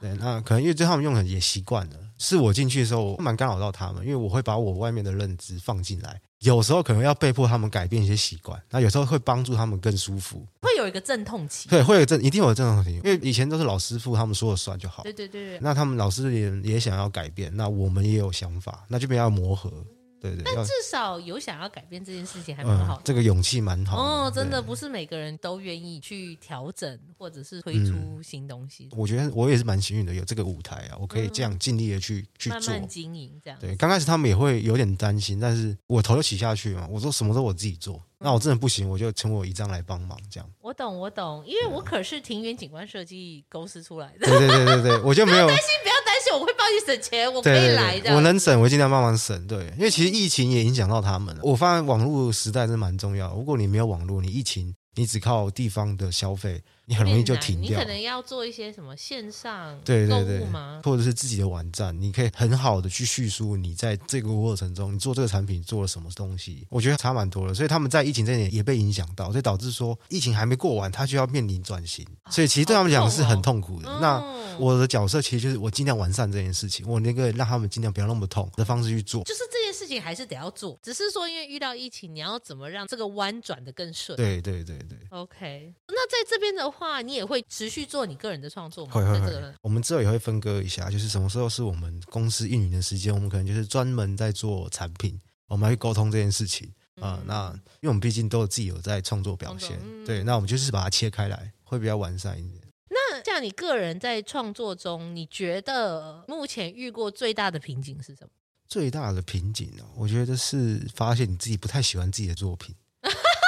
[0.00, 1.96] 对，那可能因为对他们用的也习惯了。
[2.18, 10.46] 是我进去的时候，我蛮干扰到他们，因为我会把我外面的认知放进来，有时候可能要被迫他们改变一些习惯，那有时候会帮助他们更舒服。
[10.60, 15.02] 会有一个阵痛期，对，会有阵，一定有阵痛期，因为以前都是老师傅他们说了算就好。
[15.02, 15.58] 对对对对。
[15.62, 19.72] 那他们老师也也想要改变，那我们也有想法，那就比较磨合。
[20.20, 23.02] 对对，但至少有想要改变这件事情，还蛮好的。
[23.04, 28.88] 这个勇气蛮好哦，真的不是每个人都愿意去调整或者是推出新东西。
[28.92, 33.58] 我觉得我也是蛮幸运的，有这个舞台啊，我可以这样尽力的去去做，慢慢经营这样。
[33.60, 40.50] 对，刚开始他们也会有点担心，但是我头就洗下去嘛，我说什么都我自己做，那我真的不行，我就请我姨丈来帮忙这样。
[40.60, 44.26] 我懂，我懂，因为我可是庭园景观设计公司出来的。
[44.26, 48.12] 对对对对对，我就没有 担心，不要担心，我会帮你省钱，我可以来的。
[48.16, 49.46] 我能省，我尽量帮忙省。
[49.46, 51.40] 对，因为其实疫情也影响到他们了。
[51.44, 56.60] 我发现网络时代是蛮重要，如果你没有网络，你疫情你只靠地方的消费。
[56.86, 57.70] 你很容易就停掉。
[57.70, 60.46] 你可能要做一些什么线上对对对
[60.82, 66.66] 或者是自己的网站，你可以很好的去叙述你在这个过程中，你做这个产品做了什么东西。
[66.70, 73.88] 我觉得差蛮多的，所以他们在疫情这点也被影响到，所以导致说疫情还没过完，他就要面临转型，所以其实对他们讲是很痛苦的。
[74.00, 74.22] 那
[74.58, 79.24] 我的角色其实就是我尽量完善这件事情，我那个让他们尽量不要那么痛的方式去做。
[79.24, 84.16] 就是这件事情还是得要做，只是说因为遇到疫情，你要怎么让这个弯转的更顺？
[84.16, 84.98] 对对对对。
[85.10, 87.02] OK，那在这边的话。
[87.02, 88.92] 你也会持续做你个人的创作吗？
[88.92, 89.54] 会会会。
[89.62, 96.68] 我们之后也会分割一下，就是什么时候是我们公司运营的时间，我们可能就是专门在做产品，我们来沟通这件事情
[97.00, 97.22] 啊、嗯呃。
[97.26, 102.62] 那因为我们毕竟都有自己有在创作表现，嗯、对，那我们就是把它切开来，会比较完善一点。
[102.88, 108.30] 那像你个人在创作中，你觉得目前遇过最大的瓶颈是什么？
[108.68, 109.84] 最大的瓶颈呢？
[109.94, 112.74] 我觉得是发现你自己不太喜欢自己的作品。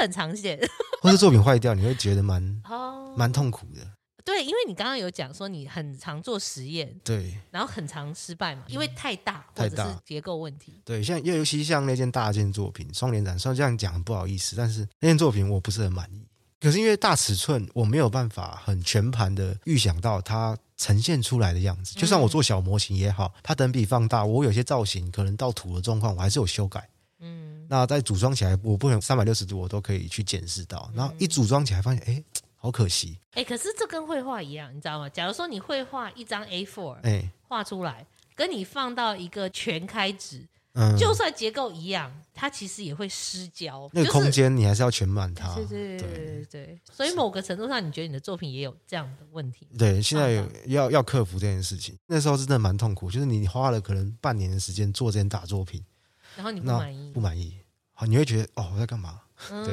[0.00, 0.58] 很常见，
[1.02, 2.42] 或者作品坏掉，你会觉得蛮
[3.16, 3.80] 蛮、oh, 痛苦的。
[4.24, 10.80] 对，因为你刚刚有讲说你很常做实验，对，然后很常失败嘛，因为太大或者是结构问题。
[10.82, 16.26] 对，像尤其像那件大件作品双年展，虽然这样讲很不好意思，但是那件作品我不是很满意。
[16.58, 21.94] 可是因为大尺寸，我没有办法很全盘的预想到它呈现出来的样子。
[21.94, 26.88] 就算我做小模型也好，它等比放大，我有些造型可能到土的状况，我还是有修改。
[27.20, 30.88] 嗯，那再组装起来，我不能三百六十度我都可以去检视到。
[30.94, 32.22] 然后一组装起来，发现哎，
[32.54, 33.18] 好可惜。
[33.32, 35.08] 哎，可是这跟绘画一样，你知道吗？
[35.08, 38.06] 假如说你绘画一张 A4，哎，画出来，
[38.36, 43.90] 跟你放到一个全开纸，嗯，就算结构一样，它其实也会失焦。
[43.92, 45.52] 那个空间你还是要全满它。
[45.56, 46.80] 对对对对对。
[46.92, 49.66] 所以某个程度上，你觉得你的作品也有这样的问题？
[49.76, 51.98] 对，现在有要要克服这件事情。
[52.06, 55.84] 那时候真的蛮痛苦，就是你花了可能半年的时间做这件大作品，
[56.36, 57.58] 然后你不满意，不满意，
[57.94, 59.20] 好，你会觉得哦，我在干嘛？
[59.48, 59.72] 对，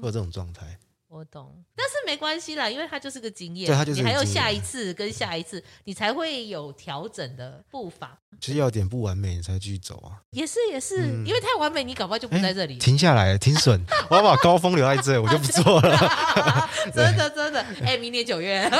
[0.00, 0.78] 会有这种状态。
[1.08, 3.66] 我懂，但是没关系啦，因为它就是个经验。
[3.66, 8.18] 对，它就是你还有下一次跟下一次，你才会有调整的步伐。
[8.38, 10.20] 其实要点不完美，你才继续走啊。
[10.32, 12.76] 也是也是，嗯、因为太完美，你搞不好就不在这里。
[12.76, 15.96] 停下来，停损， 我要把高峰留在这，我就不做了。
[16.92, 18.68] 真的真的，哎、欸，明年九月。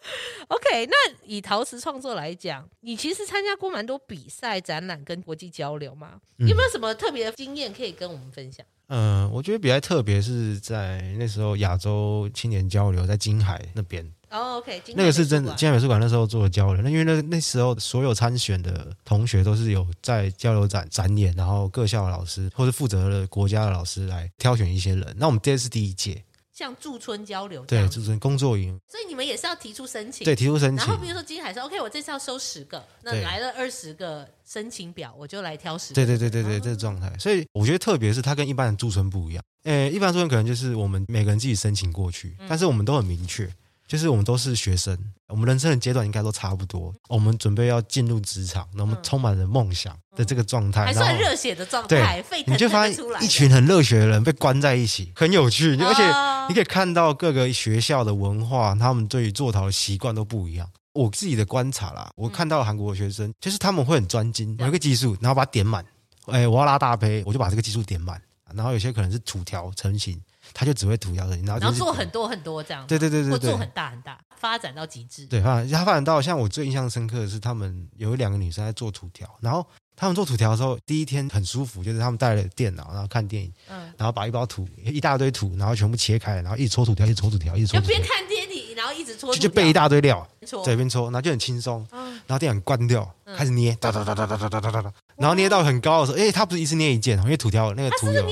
[0.00, 6.20] 对 OK，那以陶瓷创作来讲，你其实参加过蛮多比赛、展览跟国际交流嘛？
[6.38, 8.64] 嗯、有没有什么特别的经验可以跟我们分享？
[8.88, 14.04] 嗯、呃，我觉得比较特别是在那时候亚洲青年交流在金海那边。
[14.30, 16.82] 哦，OK，那个是真的，金海美术馆那时候做的交流。
[16.82, 25.16] 那因为那那时候所有参选的同学都是有在交流展展演，然后各校的老师或是负责的国家的老师来挑选一些人。
[25.18, 26.24] 那我们这次是第一届。
[26.60, 30.76] 像驻村交流，对驻村工作营，所以你们也是要提出申请，对提出申请。
[30.76, 35.94] 然后比如说金海说，OK，我这次要收十个，那来了二十个申请表，我就来挑十个。
[35.94, 37.10] 对对对对对，哦、这个状态。
[37.18, 39.42] 所以我觉得特别是它跟一般的驻村不一样。
[39.62, 43.50] 诶，一般驻村可能就是我们每个人自己申请过去，但是我们都很明确。
[43.90, 46.94] 就是我们都是学生，我们人生的阶段应该都差不多。
[47.08, 52.22] 我们准备要进入职场，那我们充满了梦想的这个状态，还算热血的状态。
[52.22, 55.76] 对，你就发现一群很热血的人被关在一起，很有趣。
[55.82, 56.04] 而且
[56.48, 60.70] 你可以看到各个学校的文化，他们对于做陶的习惯都不一样。
[60.92, 65.84] 我自己的观察啦，我看到韩国的学生，就是他们会很专精某一个技术，然后把它点满。
[66.26, 68.22] 哎，我要拉大胚，我就把这个技术点满。
[68.54, 70.20] 然后有些可能是土条成型。
[70.52, 75.26] 他就只会涂鸦的，然后然后做很多很多这样，对对对对，做很大很大，发展到极致。
[75.26, 79.64] 对，发展他发展到像我最印象深刻的是，他们有两个女生在做土条，然后
[79.96, 87.80] 他们做土条的时候，第一天很舒服，就是他们带了电脑，然后看电影，嗯，然后把一包土一大堆土，然后全部切开，然后一直搓土条，一直搓土条，一直搓。
[87.80, 98.26] 就边看电影，然后一直搓，就就备一大堆料，在这边搓，然后就很轻松，然后电影关掉，开始捏，哒哒哒哒哒哒哒哒哒，然后捏到很高的时候，哎，他不是一次捏一件，因为土条那个土有。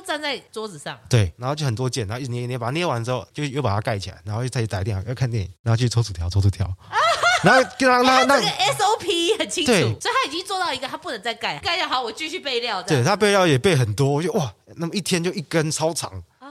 [0.00, 6.66] 站在桌子上，对，然后就很多件，然后一直捏一捏，把它捏完之后，就又把它盖起来，然后又再去打电话，要看电影，然后去抽纸条，抽纸条，
[7.44, 12.82] 然后跟他那那个 SOP 很清楚，所以他已经做到一个，他不能再盖，盖掉好，我继续备料。
[12.82, 16.10] 对，他备料也备很多，我就哇，那么一天就一根超长。
[16.38, 16.48] 啊，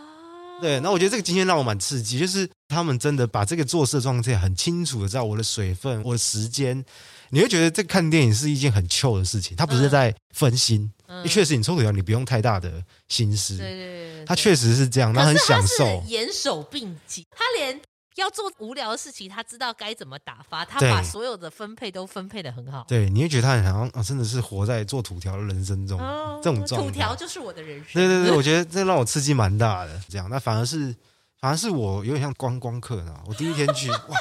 [0.62, 6.84] 对，然后我觉得这个经验让我蛮刺激，就是他们真的把这个做事的状态很清楚的知道我的水分，我的时间。
[7.30, 10.92] 你会觉得这看电影是一件很 chill 的事情，他不是在分心。
[11.08, 13.58] 嗯，确实，你抽土条你不用太大的心思。
[13.58, 16.04] 对对对，他确实是这样，他很享受。
[16.06, 17.80] 严守并进，他连
[18.16, 22.84] 要做无聊的事情，他知道该怎么打发，他把所有的分配都分配的很好。
[22.88, 26.88] 对，你会觉得他很好像啊，真的是活在做土条的人生中，哦、这种状态。
[26.88, 27.94] 土条就是我的人生。
[27.94, 30.02] 对对对，我觉得这让我刺激蛮大的。
[30.10, 30.94] 这样，那反而是
[31.40, 33.16] 反而是我有点像观光客呢。
[33.28, 34.18] 我第一天去， 哇。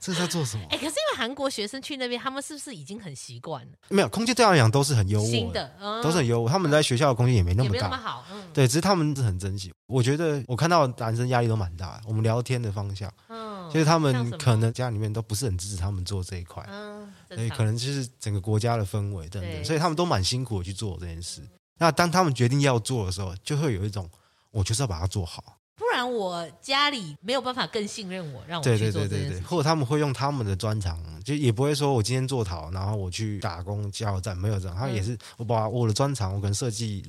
[0.00, 0.64] 这是在做什么？
[0.70, 3.72] 哎、欸，可是因为韩国学生去那边，他们是不是已经很习惯了？
[3.90, 6.48] 没有，空气对他们来讲都是很优渥的，嗯、都是很优渥。
[6.48, 8.24] 他们在学校的空间也没那么大没，那么好。
[8.32, 9.70] 嗯，对，只是他们是很珍惜。
[9.86, 12.04] 我觉得我看到男生压力都蛮大的。
[12.06, 21.46] 我们聊天的方向，嗯，就是他们可能家里面都不是很支持他们做这一块，嗯，所以可能就是整个国家的氛围等等，所以他们都蛮辛苦的去做这件事。
[21.76, 24.08] 那当他们决定要做的时候，就会有一种，
[24.50, 25.58] 我就是要把它做好。
[25.80, 29.00] 不然我家里没有办法更信任我，让我去做。
[29.00, 34.76] 对对对对对，或者他们会用他们的专长，就也不会说我今天做陶，然后我去打工加油站，没有这样。
[34.76, 37.02] 他也是我把我的专长，我可能设计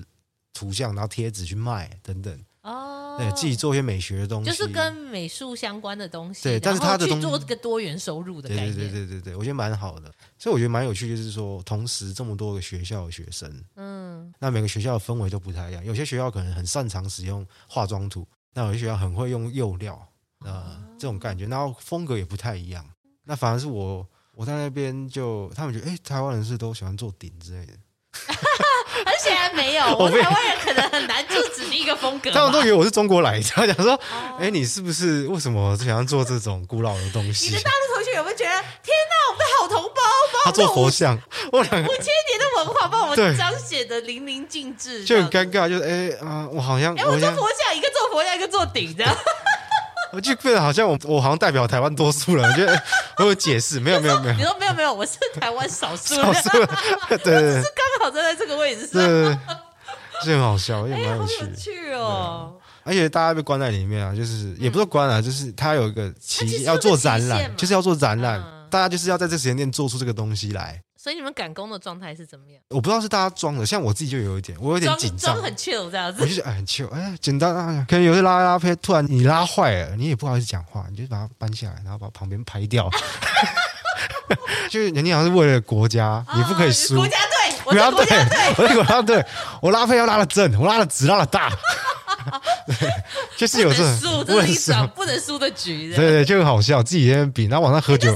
[0.54, 2.34] 图像，然后贴纸去卖等等。
[2.62, 6.44] 哦，对自己做一些美学的东西，就是跟美术相关的东西。
[6.44, 8.48] 对，但是他的东做这个多元收入的。
[8.48, 10.10] 对对对对对对，我觉得蛮好的。
[10.38, 15.84] 所以我觉得蛮有趣，就是说同时这么多个学校的学生，嗯，那每个学校的氛围都不太一样。
[15.84, 18.26] 有些学校可能很擅长使用化妆土。
[18.54, 20.00] 那有些学校很会用釉料，
[20.46, 22.86] 呃，这种感觉，然后风格也不太一样。
[23.24, 27.74] 那反而是我，我在那边就他们觉得，哎，台湾人是都喜欢做顶之类的。
[29.06, 32.30] 而显然没有， 我台湾人可能很难就指定一个风格。
[32.32, 33.98] 他们都以为我是中国来的，他讲说，
[34.38, 37.50] 哎，你是不是为什么想要做这种古老的东西？
[37.50, 38.52] 你的大陆同学有没有觉得，
[38.84, 40.02] 天哪，我们的好同胞，
[40.44, 41.18] 他做佛像，
[41.52, 49.16] 我两五千年的文化把我们彰显的淋漓尽致，就很尴尬，就是哎啊，我好像，哎，我做佛像，一个做佛像，一个做顶，这样。
[50.14, 52.84] 我就变得好像我我好像代表台湾多数人，我觉得
[53.20, 56.50] 我有解释，没有没有没有，你说没有没有，我是台湾少数，少数，
[57.08, 59.02] 对对对， 是刚好站在这个位置上，
[60.22, 62.54] 是很好笑，也蛮有趣，有趣哦。
[62.84, 70.82] 而且大家被关在里面啊，就是也不是关啊，就是他有一个期要做展览，就是要做展览，大家就是要在这时间点做出这个东西来。
[70.98, 72.62] 所以你们赶工的状态是怎么样？
[72.70, 76.22] 我不知道是大家装的，像我自己就有一点，我有点紧张，装很 chill 这样子。
[76.22, 82.88] 我就觉很 chill，哎简单啊，可能有些拉拉胚，突然你拉坏了，你也不好意思讲话，你就把它搬下来，然后把旁边拍掉。
[84.70, 86.96] 就是人家好像是为了国家，你不可以输。
[86.96, 88.06] 国家队，国家队，
[88.58, 89.26] 我是国家队，
[89.60, 91.52] 我拉胚要拉的正，我拉的直，拉的大。
[93.36, 95.96] 就是有这输，这是一场不能输的局。
[95.96, 98.16] 对对，就很好笑，自己在那边比，然后晚上喝酒。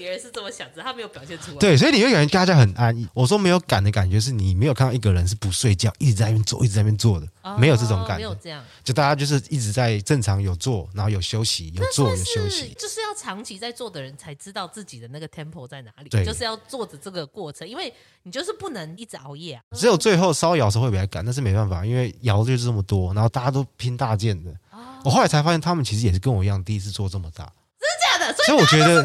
[0.00, 1.58] 别人是这么想着，他没有表现出来。
[1.58, 3.06] 对，所以你会感觉大家很安逸。
[3.12, 8.16] 我说没有赶的感觉，是你没有看到一个人是不睡觉，一直在那边做，一直在那边做的，哦、没有这种感觉。
[8.16, 12.74] 没有这样，就大家就是一直在正常有做，然后有休息，有做有休息。
[12.78, 16.08] 就是要长期在做的人才知道自己的那个 tempo 在哪里。
[16.08, 17.92] 对，就是要做着这个过程，因为
[18.22, 19.62] 你就是不能一直熬夜啊。
[19.76, 24.50] 只有最后烧窑时候会比较赶，但是没办法，因为窑就是这么多，然后大家都拼大件的。
[24.70, 27.44] 哦、我后来才发现，他们其实也是跟我一样，第一次做这么大。
[27.78, 28.44] 真的假的？
[28.44, 29.04] 所以我觉得。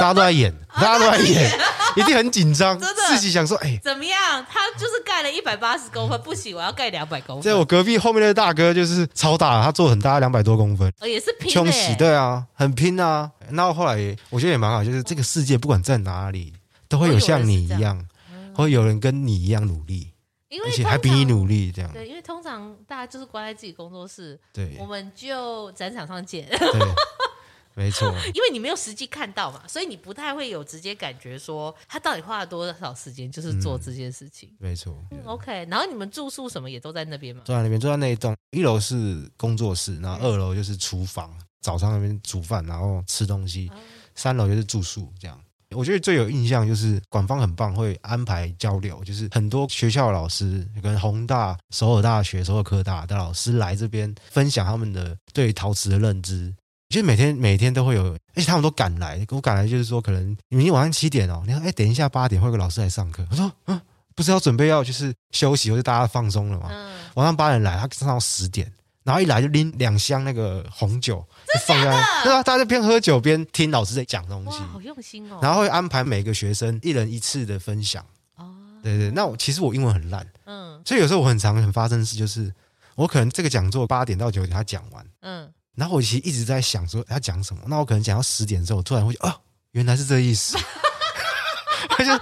[0.00, 1.60] 大家都在演，大家都在演，
[1.94, 2.78] 一定很紧张，
[3.08, 4.44] 自己想说，哎，怎么样？
[4.48, 7.42] 他就是盖了一百八十公分，不行，我要盖两百公分。
[7.42, 11.52] 在我隔壁后面的大哥就是超大，他做很大，两百多公分，也是拼。
[11.52, 13.30] 冲洗，对啊，很拼啊。
[13.50, 16.54] 那后后来我觉得也蛮好，就是这个世界不管在哪里，
[16.88, 18.02] 都会有像你一样，
[18.54, 20.12] 会有人跟你一样努力，
[20.64, 21.92] 而且还比你努力这样。
[21.92, 26.48] 对，因为通常大家就是关在自己工作室，对，我们就展场上见。
[27.74, 34.48] 没错， 因为你没有实际看到嘛，所以你不太会有直接感觉说他到底花了多少时间，就是做这件事情。
[34.50, 35.66] 嗯、没错、嗯、，OK。
[35.70, 37.42] 然后你们住宿什么也都在那边吗？
[37.44, 38.36] 住在那边，住在那一栋。
[38.50, 43.70] 一楼是工作室，然后二楼就是厨房，早上那边煮饭，然后吃东西。
[44.14, 45.40] 三楼就是住宿，这样。
[45.70, 56.52] 我觉得最有印象就是馆方很棒，会安排交流，就是很多学校老师跟宏大、首尔大学、首尔科大的老师来这边分享他们的对陶瓷的认知。
[56.90, 59.24] 就每天每天都会有，而且他们都赶来。
[59.30, 63.24] 我赶来就是说，可能明天晚上七点哦，你说哎，等一下八点会有个老师来上课。
[63.30, 63.80] 我说嗯，
[64.16, 66.66] 不是要准备要就是休息或者大家放松了吗？
[66.68, 68.70] 嗯、晚上八点来，他上到十点，
[69.04, 71.90] 然后一来就拎两箱那个红酒，就放在
[72.24, 75.38] 对啊，大家就边喝酒边听老师在讲东西，好用心哦。
[75.40, 78.04] 然后会安排每个学生一人一次的分享。
[78.34, 82.52] 哦，对对，那我其实我英文很烂，嗯，所以有时候我很常很发生的事就是，
[82.96, 85.48] 我可能这个讲座八点到九点他讲完，嗯。
[85.80, 89.34] 然后我其实一直在想说要讲什么，那我可能讲到十点之后，我突然会觉得哦，
[89.70, 90.58] 原来是这个意思，
[91.88, 92.12] 他就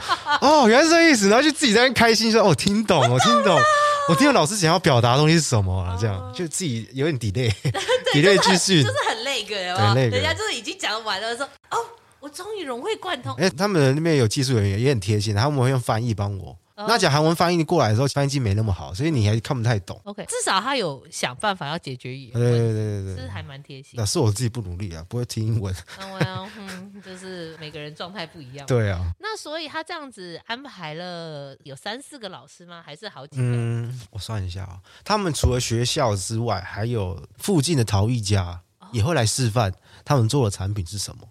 [0.46, 3.58] 哦，原来是这个意思，然后就自己在那开心说哦，听懂，我听懂，
[4.08, 11.78] 我听懂老师想要表达的东西是什么了，这样就自己有点 delay，delay 继续，就是很累个，人家就是已经讲完了，说哦，
[12.20, 13.34] 我终于融会贯通。
[13.34, 16.56] 哎，他们那边有技术人员也很贴心，他们会用翻译帮我。
[16.86, 20.00] 那讲韩文翻译过来的时候，翻译机没那么好，所以你还看不太懂。
[20.04, 22.32] OK，至少他有想办法要解决语言。
[22.32, 23.94] 对对对对对，是还蛮贴心。
[23.94, 25.74] 那是我自己不努力啊，不会听英文。
[25.98, 28.66] 嗯，就是每个人状态不一样。
[28.66, 29.12] 对啊。
[29.18, 32.82] 那所以他这样子安排了有三四个老师吗？
[32.84, 33.42] 还是好几个？
[33.42, 38.60] 嗯，我算一下啊，他们除了学校之外，还有附近的陶艺家
[38.92, 39.72] 也会来示范
[40.04, 41.28] 他们做的产品是什么。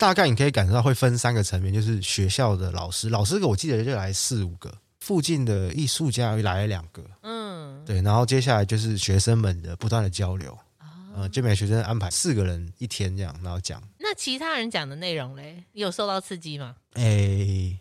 [0.00, 13.82] 大概你可以感受到会分三个层面，就是学校的老师，老师我记得就来四五个，附近的艺术家又来了两个，嗯，对，然后接下来就是学生们的不断的交流，啊、呃，就每个学生安排四个人一天这样，然后讲。
[13.98, 16.76] 那其他人讲的内容嘞，你有受到刺激吗？
[16.94, 17.78] 诶，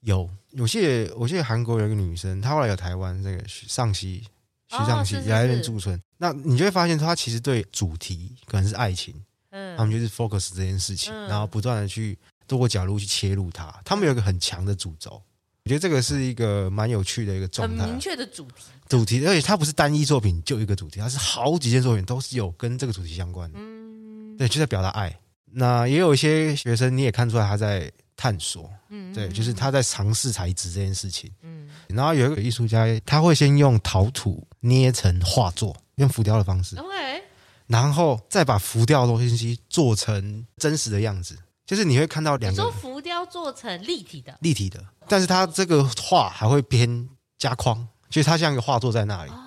[0.00, 4.24] 有，我记得我记得韩国有一个女生，她后来有台湾这个上戏
[4.66, 9.14] 徐尚熙来那边驻村，那你就会发现她其实对主题可能是爱情。
[9.50, 13.72] 嗯，他们就是 focus 这件事情，嗯、然后不断的去多个角度去切入它。
[13.84, 15.22] 他们有一个很强的主轴，
[15.64, 17.82] 我觉得这个是一个蛮有趣的一个状态。
[17.82, 23.58] 很明确的主题，主题，而且它不是单一作品就一个主题，它是好几件作品都是有跟这个主题相关的。
[23.60, 25.16] 嗯，对，就在表达爱。
[25.52, 28.70] 那也有一些学生，你也看出来他在探索。
[28.88, 31.30] 嗯，对，就是他在尝试材质这件事情。
[31.42, 36.76] 嗯，然后有一个艺术家，他会先用陶土捏成画作，用浮雕的方式。
[36.76, 37.22] OK。
[37.70, 42.60] 然后再把浮雕的东西做成真实的样子，就是你会看到两个。
[42.62, 47.08] 你说浮雕做成立体的，立体的，但是它这个画还会偏
[47.38, 49.30] 加框，就是它像一个画作在那里。
[49.30, 49.38] 哦、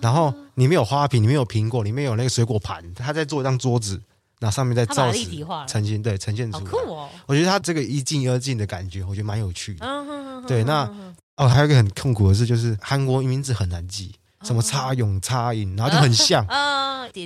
[0.00, 4.00] 然后里面有花瓶，里面有苹果，里面有那个水果盘，他在做一张桌子，
[4.38, 6.64] 那上面在造立体化呈现，对，呈现出来。
[6.64, 7.08] 好酷哦！
[7.26, 9.84] 我觉得他这个一进二进的感觉，我觉得蛮有趣的。
[9.84, 10.88] 嗯、哼哼哼对，那
[11.36, 14.14] 哦，还有一个很痛苦的事，就是韩国名字很难记。
[14.42, 16.46] 什么插勇插影，然后就很像，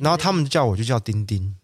[0.00, 1.54] 然后他们叫我就叫丁丁，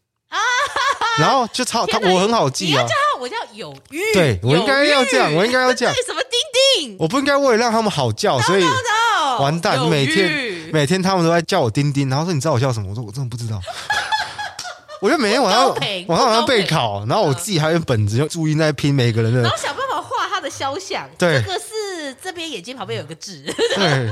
[1.18, 6.96] 然后就超他我很好记啊，叫我叫有玉，对我应该要这样，我应该要这样，什么丁丁？
[6.98, 8.64] 我不应该为了让他们好叫，所以
[9.38, 12.88] 完蛋，每天每天他们都在叫我丁丁，然后说你知道我叫什么？
[12.90, 13.60] 我说我真的不知道，
[15.00, 15.68] 我就每天晚上
[16.06, 19.42] 晚上晚上备考，然后我自己还有本子，就注意在拼每个人的。
[19.42, 23.42] 然后想办法画他的肖像，对，这个是这边眼睛旁边有个痣，
[23.76, 24.08] 对，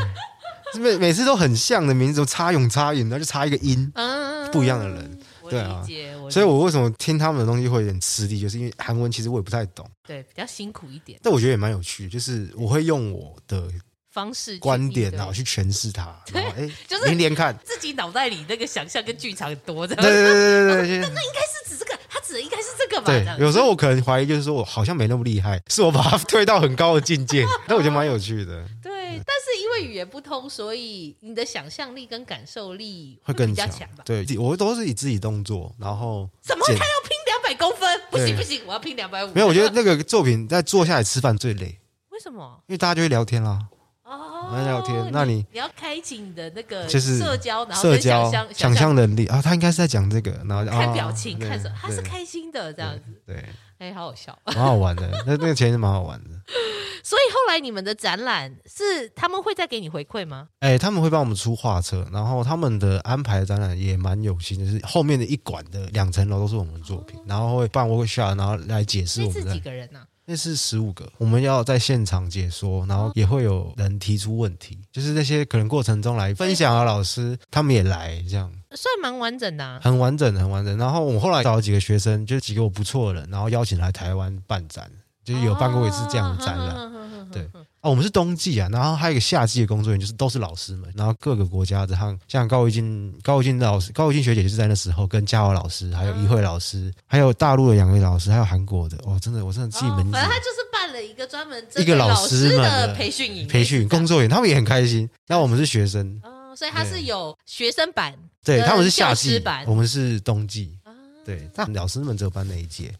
[0.80, 5.18] 每每次都很像的名字，都插永插影，然后就差一个音，嗯，不一样的人，
[5.48, 5.82] 对啊，
[6.30, 13.68] 所以我为什么听他们的东西会有点吃力，就是因为韩文其实我也不太懂，对，比较辛苦一点，但我觉得也蛮有趣，就是我会用我的。
[14.12, 17.56] 方式观点，然后去诠释它，然后哎，就是连连看。
[17.64, 23.06] 自己脑袋里那个想象跟剧场很多的，对对对对对，那那应该是指这个，他指的应该是这个吧？
[23.06, 28.66] 对，有时候我可能怀疑，就是说我好像没那么厉害，是我把它推到很高的境界， 但我觉得蛮有趣的。
[28.82, 28.90] 对，
[29.26, 34.04] 但是因为语言不通，所以你的想象力跟感受力会更强吧？
[34.04, 38.00] 对，我都是以自己动作，然后怎么他要拼两百公分？
[38.10, 39.32] 不行不行，我要拼两百五。
[39.32, 41.78] 没有，我觉得那个作品在坐下来吃饭最累。
[42.10, 42.62] 为什么？
[42.66, 43.58] 因为大家就会聊天啦。
[44.02, 53.44] 哦，聊天，那你你要开启你的那个就是社交，然后社交想想象能力啊，他应该是在讲这个，然后看表情，看什么，他是开心的这样子，对，
[53.80, 56.30] 哎，好好笑，蛮好玩的，那那个钱是蛮好玩的。
[57.02, 60.48] 所以后来你们的展览是他们会再给你回馈吗？
[60.58, 70.04] 哎，他们会帮我们出画册，然后他们的安排的展览也蛮有心的，是后面的一馆的两层楼都是我们的作品，然后会办 workshop，然后来解释我们是几个人呢？
[70.30, 80.78] 那是十五个，我们要在现场解说，然后也会有人提出问题，就是那些可能过程中来分享的老师，他们也来，这样算蛮完整的，啊，很完整，很完整。
[80.78, 84.88] 然后我们后来找了几个学生，就是几个我不错的人，然后邀请来台湾办展，
[85.24, 86.92] 就是有办过一次这样的展览，
[87.32, 87.50] 对。
[87.82, 100.10] 哦，我们是冬季啊，然后还有一个夏季的工作人员，就是都是老师们，然后各个国家的，像像高维静、高维静老师、高维静学姐就是在那时候跟嘉豪老师，还有一慧老师，还有大陆的两位老师，还有韩国的，哦，真的，我真的记门。
[100.10, 105.08] 反正他就是办了一个专门一个老师的培训营、培训工作人员，他们也很开心。
[105.26, 108.14] 那我们是学生，哦，所以他是有学生版，
[108.44, 110.76] 对，他们是夏季版，我们是冬季，
[111.24, 112.92] 对，但老师们只有办那一届。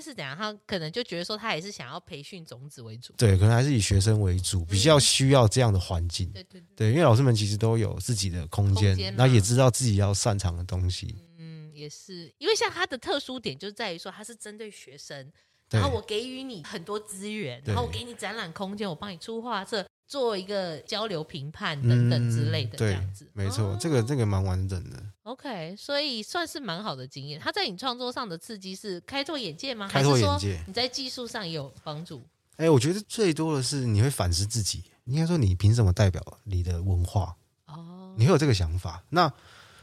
[0.00, 0.36] 是怎样？
[0.36, 6.30] 他可能就觉得说，他也是想要培训种子为主，对，可能还是以学生为主，比较需要这样的环境。
[6.32, 11.16] 对对对，因为老师们其实都有自己的空间，然后也知道自己要擅长的东西。
[11.38, 15.32] 嗯，也是，因为像他的特殊点就在于说，他是针对学生，
[15.70, 19.86] 然后我给予你很多资源，然后我给你展览空间，我帮你出画册。
[20.06, 25.02] 做一个交流评判等等之类的这样子，没错，这个这个蛮完整的。
[25.22, 27.40] OK，所以算是蛮好的经验。
[27.40, 29.88] 他在你创作上的刺激是开拓眼界吗？
[29.88, 30.62] 开拓眼界。
[30.66, 32.22] 你在技术上也有帮助？
[32.56, 34.84] 哎，我觉得最多的是你会反思自己。
[35.04, 37.34] 应该说，你凭什么代表你的文化？
[37.66, 39.02] 哦，你会有这个想法。
[39.10, 39.32] 那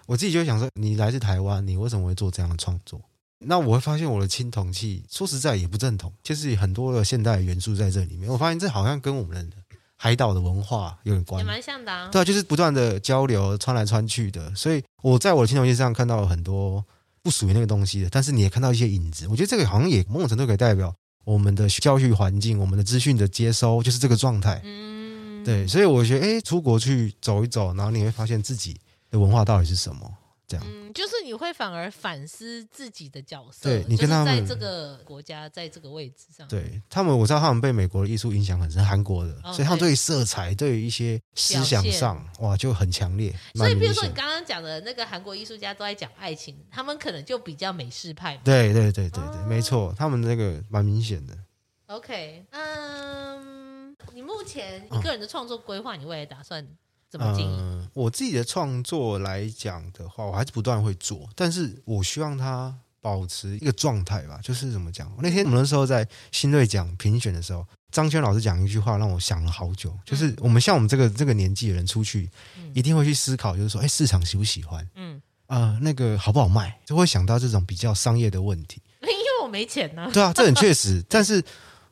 [0.05, 3.01] 我自己就会想说，你来自台湾，你为什么会做这样的创作？
[3.39, 8.29] 那我会发现我的青铜器，说实在也不正统，就是很多的现代元素在这里面。
[8.29, 9.57] 我发现这好像跟我们的。
[10.03, 12.09] 海岛的文化有点关系，也蛮像的啊。
[12.11, 14.51] 对啊，就是不断的交流，穿来穿去的。
[14.55, 16.83] 所以我在我的青铜器上看到了很多
[17.21, 19.27] 不属于那个东西的，但是你也看到一些影子。
[19.27, 20.91] 我觉得这个好像也某种程度可以代表
[21.23, 24.59] 我们的教育环境，我们的资讯的接收就是这个状态。
[24.63, 25.67] 嗯，对。
[25.67, 28.75] 所以我觉得，哎，出国去走一走，然后你会发现自己
[29.11, 30.11] 的文化到底是什么。
[30.63, 43.33] 嗯，就是你会反而反思自己的角色，对，你跟他们在这个国家，在这个位置上，对他们，我知道他们被美国的艺术影响很深，韩国的，所以他们对于色彩，对于一些思想上，哇，就很强烈。
[43.55, 48.35] 所以，比如说你刚刚讲的那个韩国艺术家都在讲爱情，他们可能就比较美式派。
[48.43, 51.37] 对对对对对，没错，他们那个蛮明显的。
[51.87, 56.65] OK，嗯，你目前一个人的创作规划，你未来打算？
[57.11, 57.57] 怎么经营？
[57.59, 64.39] 嗯，我自己的创作来讲的话，我还是不断会做，但是我希望它保持一个状态吧。
[64.41, 65.11] 就是怎么讲？
[65.19, 69.93] 那天我们那时候在新锐奖评选的时候，张轩老师讲一句话，让我想了好久。
[70.05, 72.29] 就是我们像我们这个这个年纪的人出去，
[72.73, 74.87] 一定会去思考，就是说，哎，市场喜不喜欢？
[74.95, 76.79] 嗯啊，呃，那个好不好卖？
[76.85, 78.81] 就会想到这种比较商业的问题。
[79.01, 80.09] 因为我没钱呢。
[80.13, 81.03] 对啊，这很确实。
[81.09, 81.43] 但是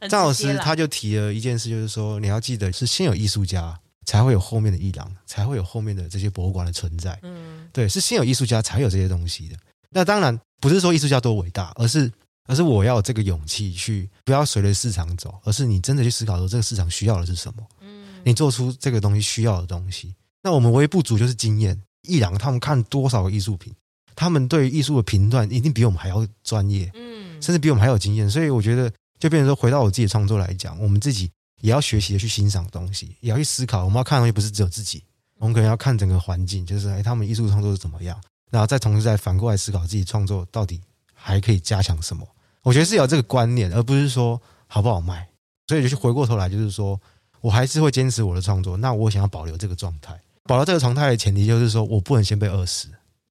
[0.07, 3.77] 张老师他就提了一件事，就是说你要记得是先有艺术家。
[4.09, 7.15] 才会有后面的艺廊，才会有后面的这些博物馆的存在。
[7.21, 9.55] 嗯，对，是先有艺术家，才有这些东西的。
[9.91, 12.11] 那当然不是说艺术家多伟大，而是
[12.47, 17.63] 而是我要有这个勇气去，不要随着市场走，而是你真的去思考说这个市场需要的是什么。
[17.81, 20.15] 嗯，你做出这个东西需要的东西。
[20.41, 21.79] 那我们唯一不足就是经验。
[22.07, 23.71] 艺廊他们看多少个艺术品，
[24.15, 26.89] 他们对于艺术的评断一定比我们还要专业。
[26.95, 28.27] 嗯，甚至比我们还有经验。
[28.27, 31.29] 所以我觉得，就变成说，回到我自己创作来讲，我们自己。
[31.61, 33.83] 也要学习的去欣赏东西，也要去思考。
[33.85, 35.03] 我们要看的东西不是只有自己，
[35.37, 40.81] 我们可能要看整个环境，就是哎，他们艺术创作是怎么样，然后再同时再反过来思考自己创作到底
[41.13, 42.27] 还可以加强什么。
[42.63, 45.27] 我觉得是有这个观念，而不是说好不好卖。
[45.67, 46.99] 所以就去回过头来，就是说
[47.41, 48.75] 我还是会坚持我的创作。
[48.75, 52.87] 那我想要保留这个状态，保留这个状态的前提就是说我不能先被饿死。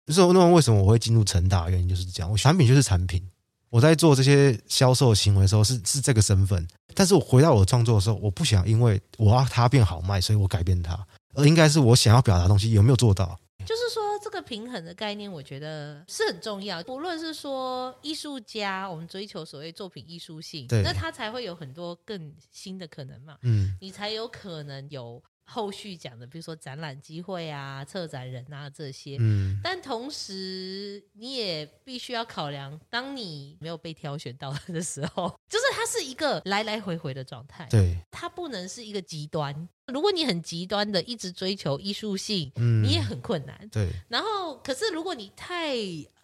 [0.07, 1.69] 就是说，那么为什么我会进入成大？
[1.69, 3.23] 原因就是这样，我产品就是产品。
[3.71, 6.67] 我在做这些销售行为的时候，是是这个身份，
[6.99, 10.99] 但是我回到我的创作的时候，我不想因为我要它变好卖，所以我改变它，
[11.35, 13.39] 而应该是我想要表达的东西有没有做到。
[13.65, 16.83] 就是说，这个平衡的概念，我觉得是很重要。
[16.83, 23.37] 不论是说艺术家，我们追求所谓作品艺术性，那他才会有很多更新的可能嘛。
[23.43, 25.23] 嗯，你才有可能有。
[25.51, 39.69] 后续讲的，比如说展览机会啊、策展人啊这些，嗯，但同时你也必须要考量，当你没有被挑选到的时候， 就是它是一个来来回回的状态，对，它不能是一个极端。
[39.87, 43.89] 如果你很极端的一直追求艺术性，嗯，你也很困难，对。
[44.11, 45.75] 然后，可是如果你太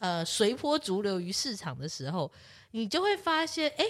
[0.01, 2.31] 呃随波逐流于市场的时候，
[2.73, 3.87] 你就会发现，哎。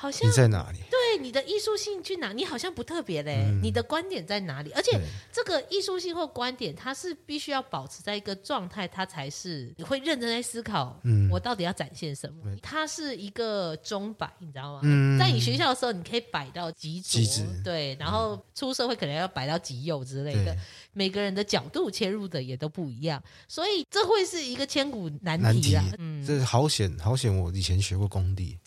[0.00, 0.78] 好像你在哪里？
[0.88, 2.32] 对，你的艺术性去哪？
[2.32, 3.42] 你好像不特别嘞。
[3.48, 4.70] 嗯、你的观点在哪里？
[4.70, 4.96] 而且
[5.32, 10.96] 这个艺术性或观点，它是必须要保持在一个状态，它才是你会认真在思考。
[11.02, 12.42] 嗯，我到底要展现什么？
[12.44, 14.80] 嗯、它是一个钟摆，你知道吗？
[14.84, 20.56] 嗯、在你学校的时候，你可以摆到极左，极对，然后出社会可能要摆到极右之类的。
[20.92, 25.84] 每个人的角度切入的也都不一样，所以这会是一个千古难题啊。
[25.98, 27.36] 嗯，这是好险，好险！
[27.36, 28.58] 我以前学过工地，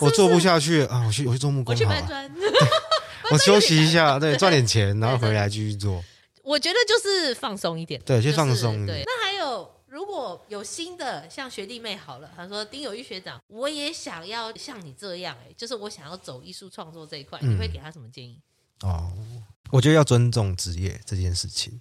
[0.00, 1.04] 我做不下去啊！
[1.06, 1.74] 我去，我去做木工。
[1.74, 2.30] 我去搬砖。
[3.30, 6.02] 我休息一下，对，赚点钱，然后回来继续做。
[6.42, 8.84] 我觉得就是放松一点，对，去放松。
[8.86, 18.40] 对，那还有，如果有新的，像学弟妹好了，他说丁有玉学长，我也想要像你这样，哎，就是我想要走艺术创作这一块，你会给他什么建议？
[18.82, 19.12] 哦，
[19.70, 21.80] 我觉得要尊重职业这件事情。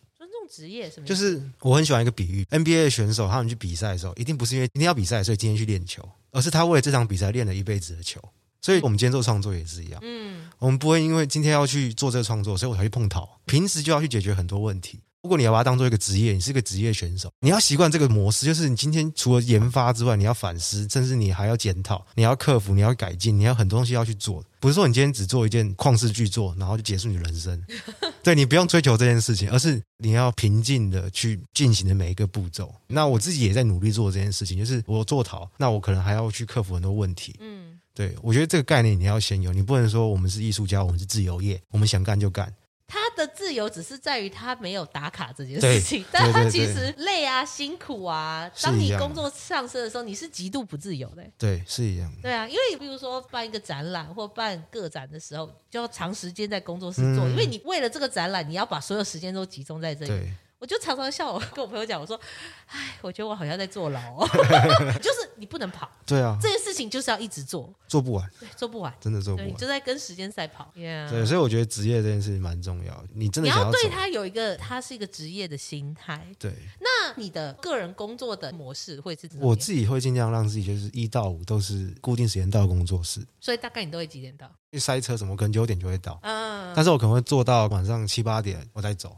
[0.50, 1.08] 职业什么？
[1.08, 6.08] 就是我很喜欢一个比喻，NBA 的选手他们去比赛的时候，一定不是因为今天要比赛，所以今天去练球。
[6.32, 8.22] 而是他为了这场比赛练了一辈子的球，
[8.62, 10.00] 所以我们今天做创作也是一样。
[10.04, 13.28] 嗯，我们不会因为今天要去做这个创作，所以我才去碰头。
[13.45, 15.00] 平时就要去解决很多问题。
[15.22, 24.43] 如果你要把它当做一个职业，你是个职业选手，你要习惯这个模式，就是你今天除了研发之外，你要反思，甚至你还要检讨，你要克服，你要改进，你要很多东西要去做。
[24.61, 27.61] 不是说你今天只做一件旷世巨作，然后就结束你的人生。
[28.24, 32.74] 对，你不用追求这件事情，而是你要平静的去进行的每一个步骤。
[32.88, 37.36] 那我自己也在努力做这件事情，就是我做陶，那我可能还要去克服很多问题。
[37.39, 42.53] 嗯，对，我觉得这个概念你要先有，你不能说我们是艺术家，我们是自由业，我们想干就干。
[42.90, 48.50] 他的自由只是在于他没有打卡这件事情， 但他其实累啊、辛苦啊。
[48.64, 51.24] 当你工作上升的时候，你是极度不自由的。
[51.38, 52.24] 对，是一样的。
[52.24, 60.32] 对啊，因为比如说办一个展览或办个展的时候，就要长时间在工作室做，因为你为了这个展览，你要把所有时间都集中在这里。
[60.60, 62.20] 我就常常笑我跟我朋友讲，我说，
[62.68, 64.28] 哎，我觉得我好像在坐牢，哦
[65.01, 65.89] 就是你不能跑。
[66.05, 70.70] 对啊，这件事情就是要一直做，做不完，对做不完，真的做不完，就在跟时间赛跑。
[70.76, 71.10] Yeah.
[71.10, 73.05] 对，所以我觉得职业这件事情蛮重要。
[73.14, 76.28] 你真的你要对他有一个，他是一个职业的心态。
[76.38, 76.51] 对，
[76.82, 79.49] 那你的个人工作的模式会是怎么样？
[79.49, 83.26] 我自己会尽量让自己就是一到五都是固定时间到工作室。
[83.39, 84.45] 所以大概你都会几点到？
[84.72, 86.20] 因为塞车什么，可能九点就会到。
[86.24, 89.16] 嗯，但是我可能会做到晚上七八点，我再走。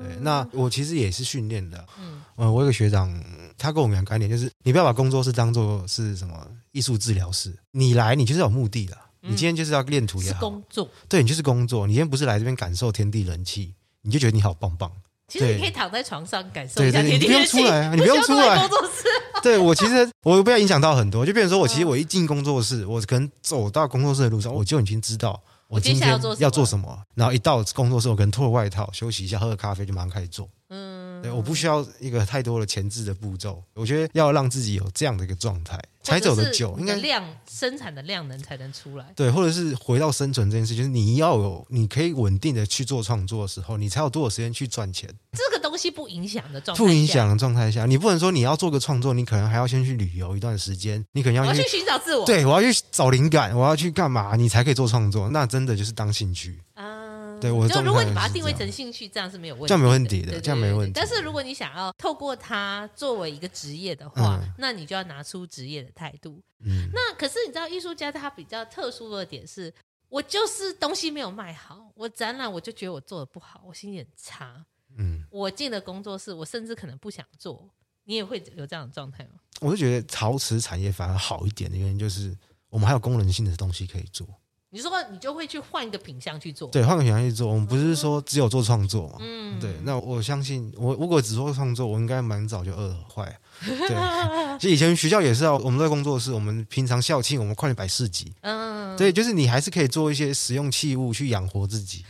[0.00, 1.84] 对，那我其实也是训练的。
[1.98, 3.12] 嗯，呃，我有个学长，
[3.56, 14.90] 他跟我们讲概念，就是你不要把工作室当做是什么艺术治疗室，你来你就是有目的的，你今天就是要练图也好，工作，对，你就是工作，你今天不是来这边感受天地人气，你就觉得你好棒棒。
[15.26, 19.08] 其实你可以躺在床上感受一下天地人气，你不用出来啊，你不用出来工作室。
[19.42, 25.42] 对，我其实我不要影响到很多，就变成说我其实我一进工作室，我可能走到工作室的路上，我就已经知道。
[25.68, 26.08] 我今天
[26.38, 27.02] 要做什么？
[27.14, 30.48] 然后一到工作室，我可能脱了外套，休息一下，喝个咖啡，就马上开始做。
[30.68, 33.62] 嗯，对，我不需要一个太多的前置的步骤。
[33.74, 36.76] 我觉得要让自己有这样的一个状态，才走得久。
[36.78, 39.06] 应该量生产的量能才能出来。
[39.16, 45.08] 对，或者是回到生存这件事，就是你要有，你可以稳定的去做创作的时候，你才有多少时间去赚钱。
[45.32, 52.24] 这个东西不影响的状态，不影响的状态下，你不能说你要做个创作，你可能还要先去旅游一段时间，你可能要去寻找自我。
[52.26, 55.28] 对，我要去找灵感，我要去干嘛，你才可以做创作。
[55.30, 56.60] 那真的就是当兴趣。
[57.44, 60.92] 对，我就如果你把它定位成兴趣，这样是没有问题，这样没问题的，这样没问题。
[60.94, 66.42] 但是如果你想要透过它作为一个职业的话，嗯、那你就要拿出职业的态度。
[66.64, 69.70] 嗯，那可是你知道，艺术家他比较特殊的点是，
[70.08, 74.64] 我就是东西没有卖好，我展览我就觉得我做的不好，我心情很差。
[74.96, 77.68] 嗯，我进了工作室，我甚至可能不想做。
[78.04, 79.40] 你也会有这样的状态吗？
[79.60, 82.34] 我就觉得陶瓷产业反而好一点的原因，就是
[82.70, 84.26] 我们还有功能性的东西可以做。
[84.74, 87.46] 你说你就会去换一个品相去做，对，换个品相去做。
[87.46, 89.70] 我们不是说只有做创作嘛，嗯，对。
[89.84, 93.38] 那我相信，我如果只做创作，我应该蛮早就饿坏。
[93.62, 102.04] 对，其实以前学校也是啊，我们在工作室，我们平常校庆，我们快点摆市集，嗯，对，就是你还是可以做一些实用器物去养活自己。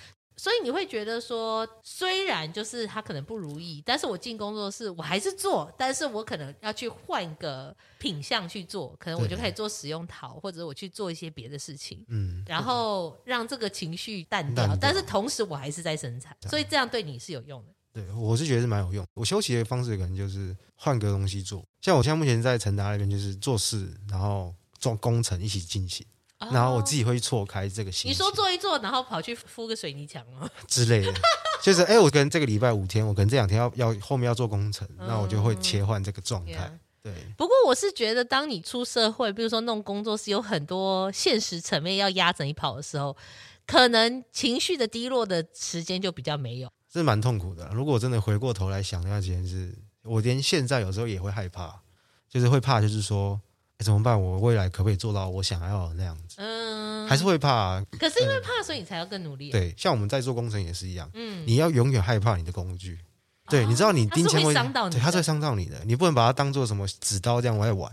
[0.44, 17.72] 所以你会觉得说，虽然就是他可能不如意，但是我进工作室我还是做，但是我可能要去换个品相去做，可能我就可以做使用陶，或者我去做一些别的事情，嗯，然后让这个情绪淡掉，淡掉，但是同时我还是在生产，所以这样对你是有用的。
[17.94, 19.06] 对，我是觉得是蛮有用。
[19.14, 26.04] 我休息的方式可能就是换个东西做，像我现在目前在成达那边就是做事，然后做工程一起进行。
[26.52, 28.10] 然后我自己会错开这个心。
[28.10, 30.48] 你说做一做，然后跑去敷个水泥墙吗？
[30.68, 31.12] 之类的，
[31.62, 36.78] 就是哎，我可能这个礼拜五天，我可能这两天要要后面要做工程，那我就会切换这个状态。
[37.02, 37.12] 对。
[37.36, 43.16] 不过我是觉得，当你出社会，比如说弄工作室，有很多现实层面要压着你跑的时候，
[43.66, 46.70] 可能情绪的低落的时间就比较没有。
[46.92, 47.70] 是蛮痛苦的。
[47.72, 51.80] 如果我真的回过头来想那段时间，是我连现在有时候也会害怕，
[52.28, 53.40] 就是会怕，就是说。
[53.84, 54.20] 怎么办？
[54.20, 56.36] 我未来可不可以做到我想要的那样子？
[56.38, 57.84] 嗯，还是会怕啊。
[58.00, 59.50] 可是因为怕，所以你才要更努力。
[59.50, 61.08] 对，像我们在做工程也是一样。
[61.14, 62.98] 嗯，你要永远害怕你的工具。
[63.50, 65.84] 对，你知道你钉枪会伤到你，它会伤到你的。
[65.84, 67.92] 你不能把它当做什么纸刀这样来玩。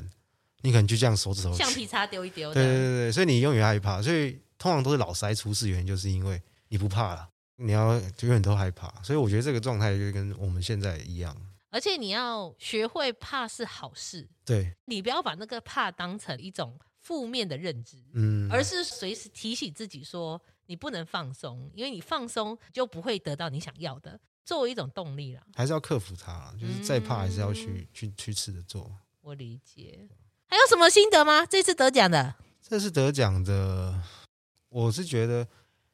[0.62, 2.54] 你可能就这样手指头橡皮擦丢一丢。
[2.54, 4.02] 对对对对，所以你永远害怕。
[4.02, 7.28] 所以通常都是老塞出事，原因就是因为你不怕了，
[7.58, 8.94] 你要永远都害怕。
[9.04, 11.36] 所以我觉得这个状态就跟我们现在一样。
[11.72, 28.92] 而且你要学会怕是好事，对，你不要把那个怕当成一种负面的认知，嗯，而是随时提醒自己说你不能放松，因为你放松就不会得到你想要的，作为一种动力啦，还是要克服它，就是再怕还是要去、嗯、去去试着做。
[29.22, 30.10] 我理解。
[30.48, 31.46] 还有什么心得吗？
[31.46, 34.04] 这次得奖的，这次得奖的，
[34.68, 35.48] 我是觉得。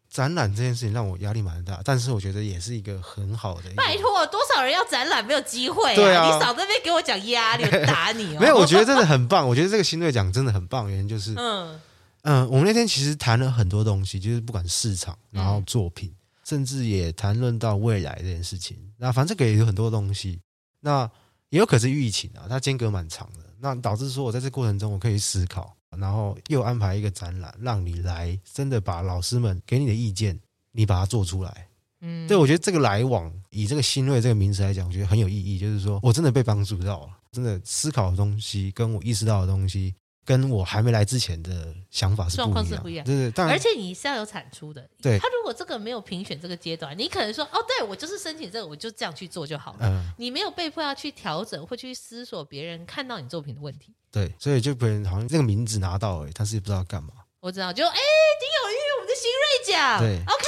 [0.10, 3.70] 展览这件事情让我压力蛮大，但是我觉得也是一个很好的。
[3.76, 5.96] 拜托，多少人要展览没有机会啊？
[5.96, 8.40] 对啊，你少在那边给我讲压力，我打你哦。
[8.40, 9.46] 没有，我觉得真的很棒。
[9.50, 11.80] 我觉得这个新锐奖真的很棒，原因就是，嗯
[12.24, 18.78] 嗯，我们那天其实谈了很多东西，就是不管市场，然后作品，嗯、甚至也谈论到未来这件事情。
[18.98, 20.42] 那反正这个也有很多东西，
[20.82, 21.10] 那
[21.50, 25.77] 也有可是疫情啊，它间隔蛮长的，那导致说我在这过程中我可以思考。
[26.00, 30.40] 然后又安排一个展览，让你来真的把老师们给你的意见，
[30.72, 31.68] 你把它做出来。
[32.02, 35.58] 嗯，对，我觉得这个来往，以这个新锐这个名词来讲，我觉得很有意义。
[35.58, 39.96] 就是说我真的被帮助到了，真的思考的东西，跟我意识到的东西。
[40.28, 44.86] 跟我还没来之前的想法是不一样，状况是不一样，对对，当然，而且你是要有产出的。
[45.02, 49.80] 对，他如果这个没有评选这个阶段，你可能说哦，对我就是申请这个，我就这样去做就好了。
[49.84, 53.96] 嗯，你没有被迫要去调整或去思索别人看到你作品的问题。
[54.12, 57.10] 对，所以就别人好像这个名字拿到，哎，但是不知道干嘛。
[57.40, 60.00] 我知道，就哎，丁有玉，我们的新锐奖。
[60.00, 60.46] 对，OK，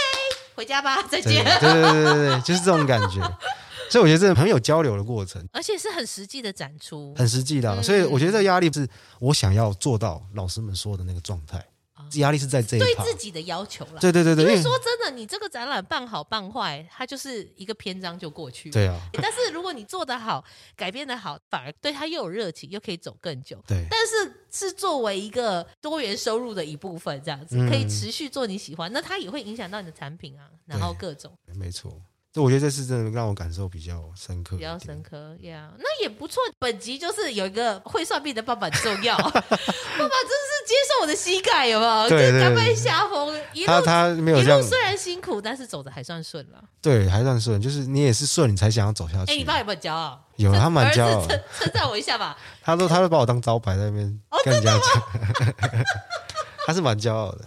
[0.55, 1.43] 回家吧，再见。
[1.59, 3.21] 对对对对对，就是这种感觉。
[3.89, 7.75] 所以我觉得这个很有交流的过程，而且是很实际的展出，很实际的、啊。
[7.79, 8.87] 嗯、所以我觉得这个压力是
[9.19, 11.65] 我想要做到老师们说的那个状态，
[12.13, 13.99] 压、哦、力是在这一块，对自己的要求了。
[14.01, 18.73] 对对对对，因为说真的，你这个展览办好办坏，它就是一个篇章就过去了。
[18.73, 20.43] 对啊，但是如果你做得好，
[20.75, 23.63] 改编的好，反而对他又有热情，又可以走更久。
[23.67, 31.31] 对，但是是作为一个多元收入的一部分，这样子、嗯、可以持续做你喜欢，那它也会影响到你的产品啊，然后各种。
[31.55, 32.01] 没错。
[32.31, 36.43] 这我觉得这次真的让我感受比较深刻，比较深刻呀，那也不错。
[36.59, 42.09] 本集就是有一个会算命的爸爸很重要， 爸爸真是接受我的膝盖，有没有？
[42.09, 43.35] 对，甘拜下风。
[43.53, 46.63] 一路他他没有这样，一路虽然辛苦，但是走的还算顺了。
[46.79, 49.31] 对，还算顺，就是你也是顺，你才想要走下去。
[49.31, 50.23] 哎，你爸有没有骄傲？
[50.35, 51.25] 有，他蛮骄傲。
[51.25, 52.37] 称称赞我一下吧。
[52.61, 55.83] 他说，他会把我当招牌在那边跟人家讲。
[56.67, 57.43] 他是蛮骄傲的。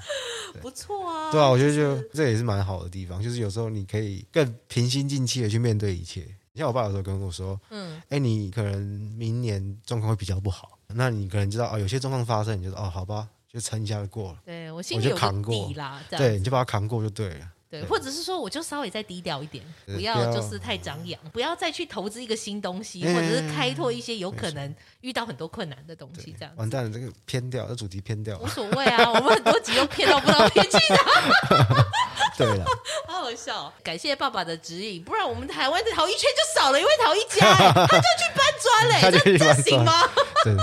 [0.60, 6.26] 不错啊，对啊，我觉得就这也是蛮好的地方，就是有时候你可以更平心静气的去面对一切。
[6.54, 8.82] 你像我爸有时候跟我说，嗯，哎，你可能
[9.16, 14.38] 明年状况会比较不好，那你可能知道哦，有些状况发生，你就说哦，好吧，就撑一下就过了。
[14.44, 17.48] 对，我心里有个底啦，对，你就把它扛过就对了。
[17.70, 26.52] 对，或者是说，我就稍微再低调一点，不要就是太张扬，不要再去投资一个新东西，或者是开拓一些有可能遇到很多困难的东西，这样。
[26.56, 28.38] 完蛋了，这个偏掉，这主题偏掉。
[28.40, 31.86] 无所谓啊，我们很多集都偏到不知道偏去哪。
[32.38, 32.64] 对了，
[33.06, 40.08] 好好笑，感谢爸爸的指引，不然我们台湾的陶艺圈就少了一位陶艺家， 他就去搬砖嘞，这这行吗？
[40.44, 40.54] 对。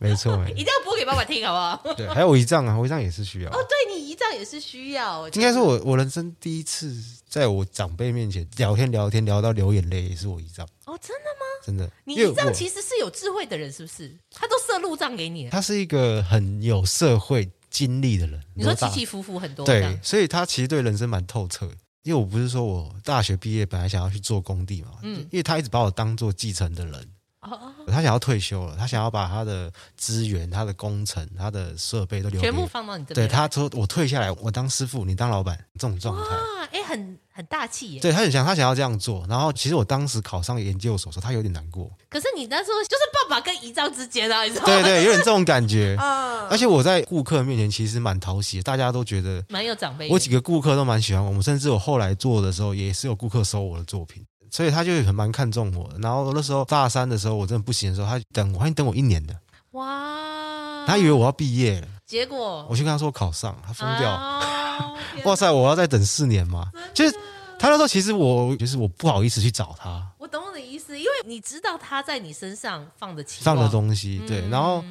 [0.00, 1.94] 没错，一定要播给爸爸听，好不好？
[1.96, 3.50] 对，还有我姨丈啊，我姨丈也是需要。
[3.50, 5.28] 哦，对你姨丈也是需要。
[5.30, 6.94] 应该是我我人生第一次
[7.28, 10.64] 在我长辈面前聊天聊天聊到流眼泪，也是我姨丈。
[10.84, 11.46] 哦，真的吗？
[11.66, 11.90] 真的。
[12.04, 14.16] 你姨丈其实是有智慧的人，是不是？
[14.32, 15.50] 他都设路障给你。
[15.50, 18.40] 他是一个很有社会经历的人。
[18.54, 21.70] 你说起起伏伏很多，对，所以他其实对人生蛮透彻。
[22.04, 27.08] 因为我不是说我大学毕业本来想要去做工地嘛，嗯，因为他一直把我当做继承的人。
[27.56, 33.26] 哦，他想要退休了，他想要把他的资源、他的工程、他的设备都留全部放到你这边。
[33.26, 38.00] 对，他说：“我退下来，我当师傅，你当老板。”这种状态，哇，哎，很很大气耶。
[38.00, 39.24] 对，他很想，他想要这样做。
[39.28, 41.88] 然后，其实我当时考上研究所的时候，他有点难过。
[42.10, 44.72] 可是你那时候就是爸爸跟遗照之间啊，你知道吗？
[44.72, 45.96] 对对，有点这种感觉。
[46.02, 46.48] 嗯。
[46.48, 50.08] 而且我在顾客面前其实蛮讨喜，大家都觉得蛮有长辈。
[50.08, 54.24] 我几个顾客都蛮喜欢我们，甚至我后来做的时候，也是有顾客收我的作品。
[54.50, 59.34] 所以他就很蛮看重我的，然后那时候大三的时候，我真的不行的时候，他等我，他等我一年的，
[59.72, 60.84] 哇！
[60.86, 61.80] 他以为我要毕业。
[61.80, 62.66] 了，结果？
[62.70, 64.96] 我去跟他说我考上，他疯掉，哦、
[65.26, 66.70] 哇塞，我要再等四年嘛？
[66.94, 67.14] 就是
[67.58, 74.82] 他那时候其实我就是我不好意思去找他，我懂你的意思，因为你知道他在你身上放的情放的东西，对，嗯、然后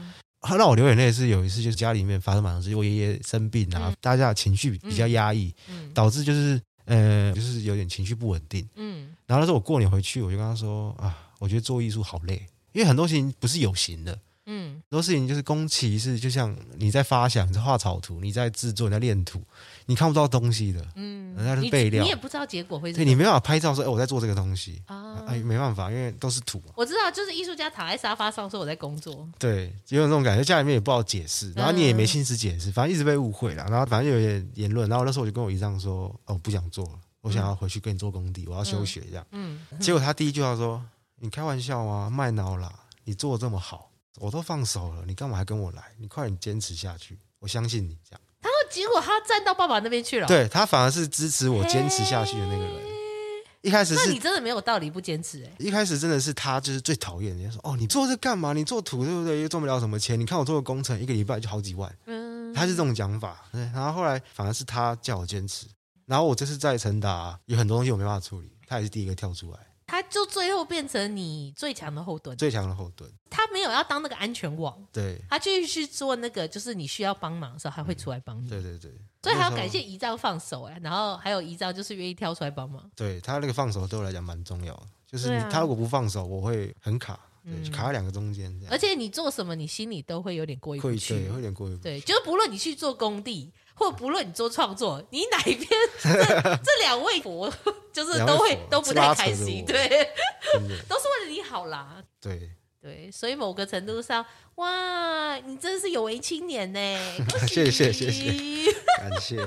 [0.42, 6.62] 他让我流眼泪是有一次，就是家里面发生蛮多事，我爷爷生病啊，嗯、大家的情绪比较压抑，嗯、导致就是。
[6.88, 19.42] 呃，就是有点情绪不稳定，嗯，然后那时候我过年回去，我就跟他说啊，我觉得做艺术好累，因为很多事情不是有形的，嗯，很多事情就是工期是就像你在发想，你在画草图，你在制作，你在练土，
[19.88, 26.62] 你看不到东西的，嗯，人家是备料，你，你也不知道结果会是，对，你没办法拍照说，哎，我在做这个东西啊，哎，没办法，因为都是土。
[26.76, 37.00] 我知道，就是艺术家躺在沙发上说我在工作，对，有种那种感觉，家里面也不好解释，然后你也没心思解释，反正一直被误会了，然后反正有点言论，然后那时候我就跟我姨丈说，哦，我不想做了。
[37.22, 39.26] 我想要回去跟你做工地，我要休学这样。
[39.32, 40.82] 嗯，嗯，结果他第一句话说
[41.20, 42.10] ：“你开玩笑吗？
[42.10, 42.72] 卖脑啦！
[43.04, 45.84] 你做的这么好，我都放手了，你干嘛还跟我来？
[45.98, 48.22] 你快点坚持下去，我相信你。”这样。
[48.68, 52.88] 他说：“结果他站到爸爸那边去了。”对，他反而是支持我坚持下去的那个人。
[53.62, 55.52] 一开始是，那你真的没有道理不坚持哎。
[55.58, 58.54] 一开始真的是他就是最讨厌，人家说：“哦，你做这干嘛？
[58.54, 59.42] 你做土对不对？
[59.42, 60.18] 又赚不了什么钱。
[60.20, 63.44] 你看我做个工程，一个礼拜就好几万。”嗯，他是这种讲法。
[63.52, 65.66] 对，然后后来反而是他叫我坚持。
[66.06, 73.10] 然后我这次在成达有很多东西我没办法处理，他也是第一个跳出来，他就最后变成你最强的后盾，最强的后盾。
[73.30, 78.50] 他没有要当那个安全网，对，他继续去做那个，就是你需要帮忙的时候，他会出来帮你。
[78.50, 78.92] 对对对，
[79.24, 82.84] 所以还要感谢遗照放手哎，然后还有遗照就是愿意跳出来帮忙。
[82.96, 87.20] 对，他那个放手对我来讲蛮重要的，就是你他如果不放手，我会很卡。
[87.72, 91.84] 卡在两个中间，而且你做什么，你心里都会有点过意不去，对，会有点过意不去。
[91.84, 95.68] 对，就是不论你去做工地，或不论你做创作，你哪一边，
[96.02, 96.10] 这
[96.64, 97.52] 这两位佛
[97.94, 99.88] 就是都会都不太开心，对，
[100.88, 102.04] 都是为了你好啦。
[102.20, 104.26] 对对，所以某个程度上，
[104.56, 106.80] 哇，你真是有为青年呢！
[107.48, 108.32] 谢谢谢谢，
[109.00, 109.38] 感谢。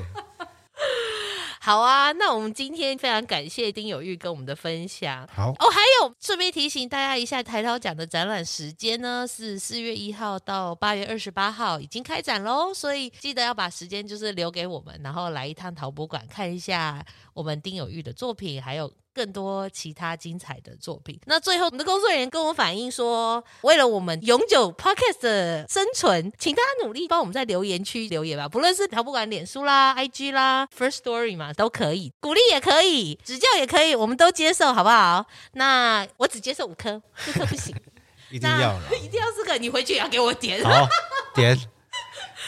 [1.63, 5.29] 好啊，那我们今天非常感谢丁有玉跟我们的分享。
[5.31, 17.05] 好哦，还有顺便提醒大家一下，台涛奖的展览时间呢是四月一号到八月二十八号，已经开展喽，所以记得要把时间就是留给我们，然后来一趟陶博馆看一下
[17.35, 18.91] 我们丁有玉的作品，还有。
[19.21, 21.21] 更多其他精彩的作品。
[21.27, 28.49] 那最后，我们的工作人员跟我反映说，为了我们永久 Podcast 的生存，请大家努力帮我们在留言区留言吧。
[28.49, 35.27] 不论是陶博馆脸书啦、IG 啦、First Story 嘛，都可以，鼓励也可以，指教也可以，我们都接受，好不好？
[35.53, 37.77] 那我只接受五颗，四颗不行。
[38.33, 40.65] 一定要， 一定要四个，你回去也要给我点。
[40.65, 40.89] 好，
[41.35, 41.55] 点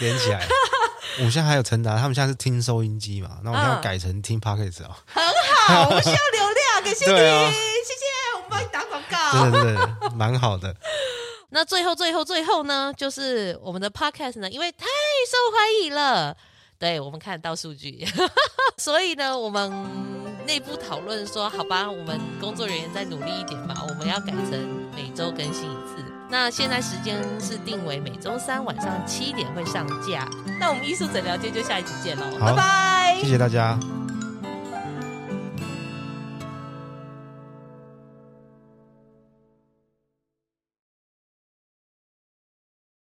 [0.02, 0.46] 点起来。
[1.20, 4.96] 我现在还有陈达，他们现在是听收音机嘛，那我们要改成听 podcast 哦。
[5.06, 5.22] 很
[5.66, 8.04] 好，我们需要流量，感谢你，啊、谢谢，
[8.36, 10.74] 我们帮你打广告，对对对，蛮好的。
[11.50, 16.34] 那最后最后最后呢，就是我们的 Podcast 呢，因为太受欢迎了，
[16.78, 18.06] 对我们看得到数据，
[18.78, 19.70] 所以呢，我们
[20.46, 26.01] 内部讨论说，好吧，我们工作人员再努力一点吧，我们要改成每周更新一次。
[26.32, 30.26] 那现在时间是定为每周三晚上七点会上架。
[30.58, 33.78] 那我们艺术诊疗间就下一集见喽，拜拜，谢谢大家。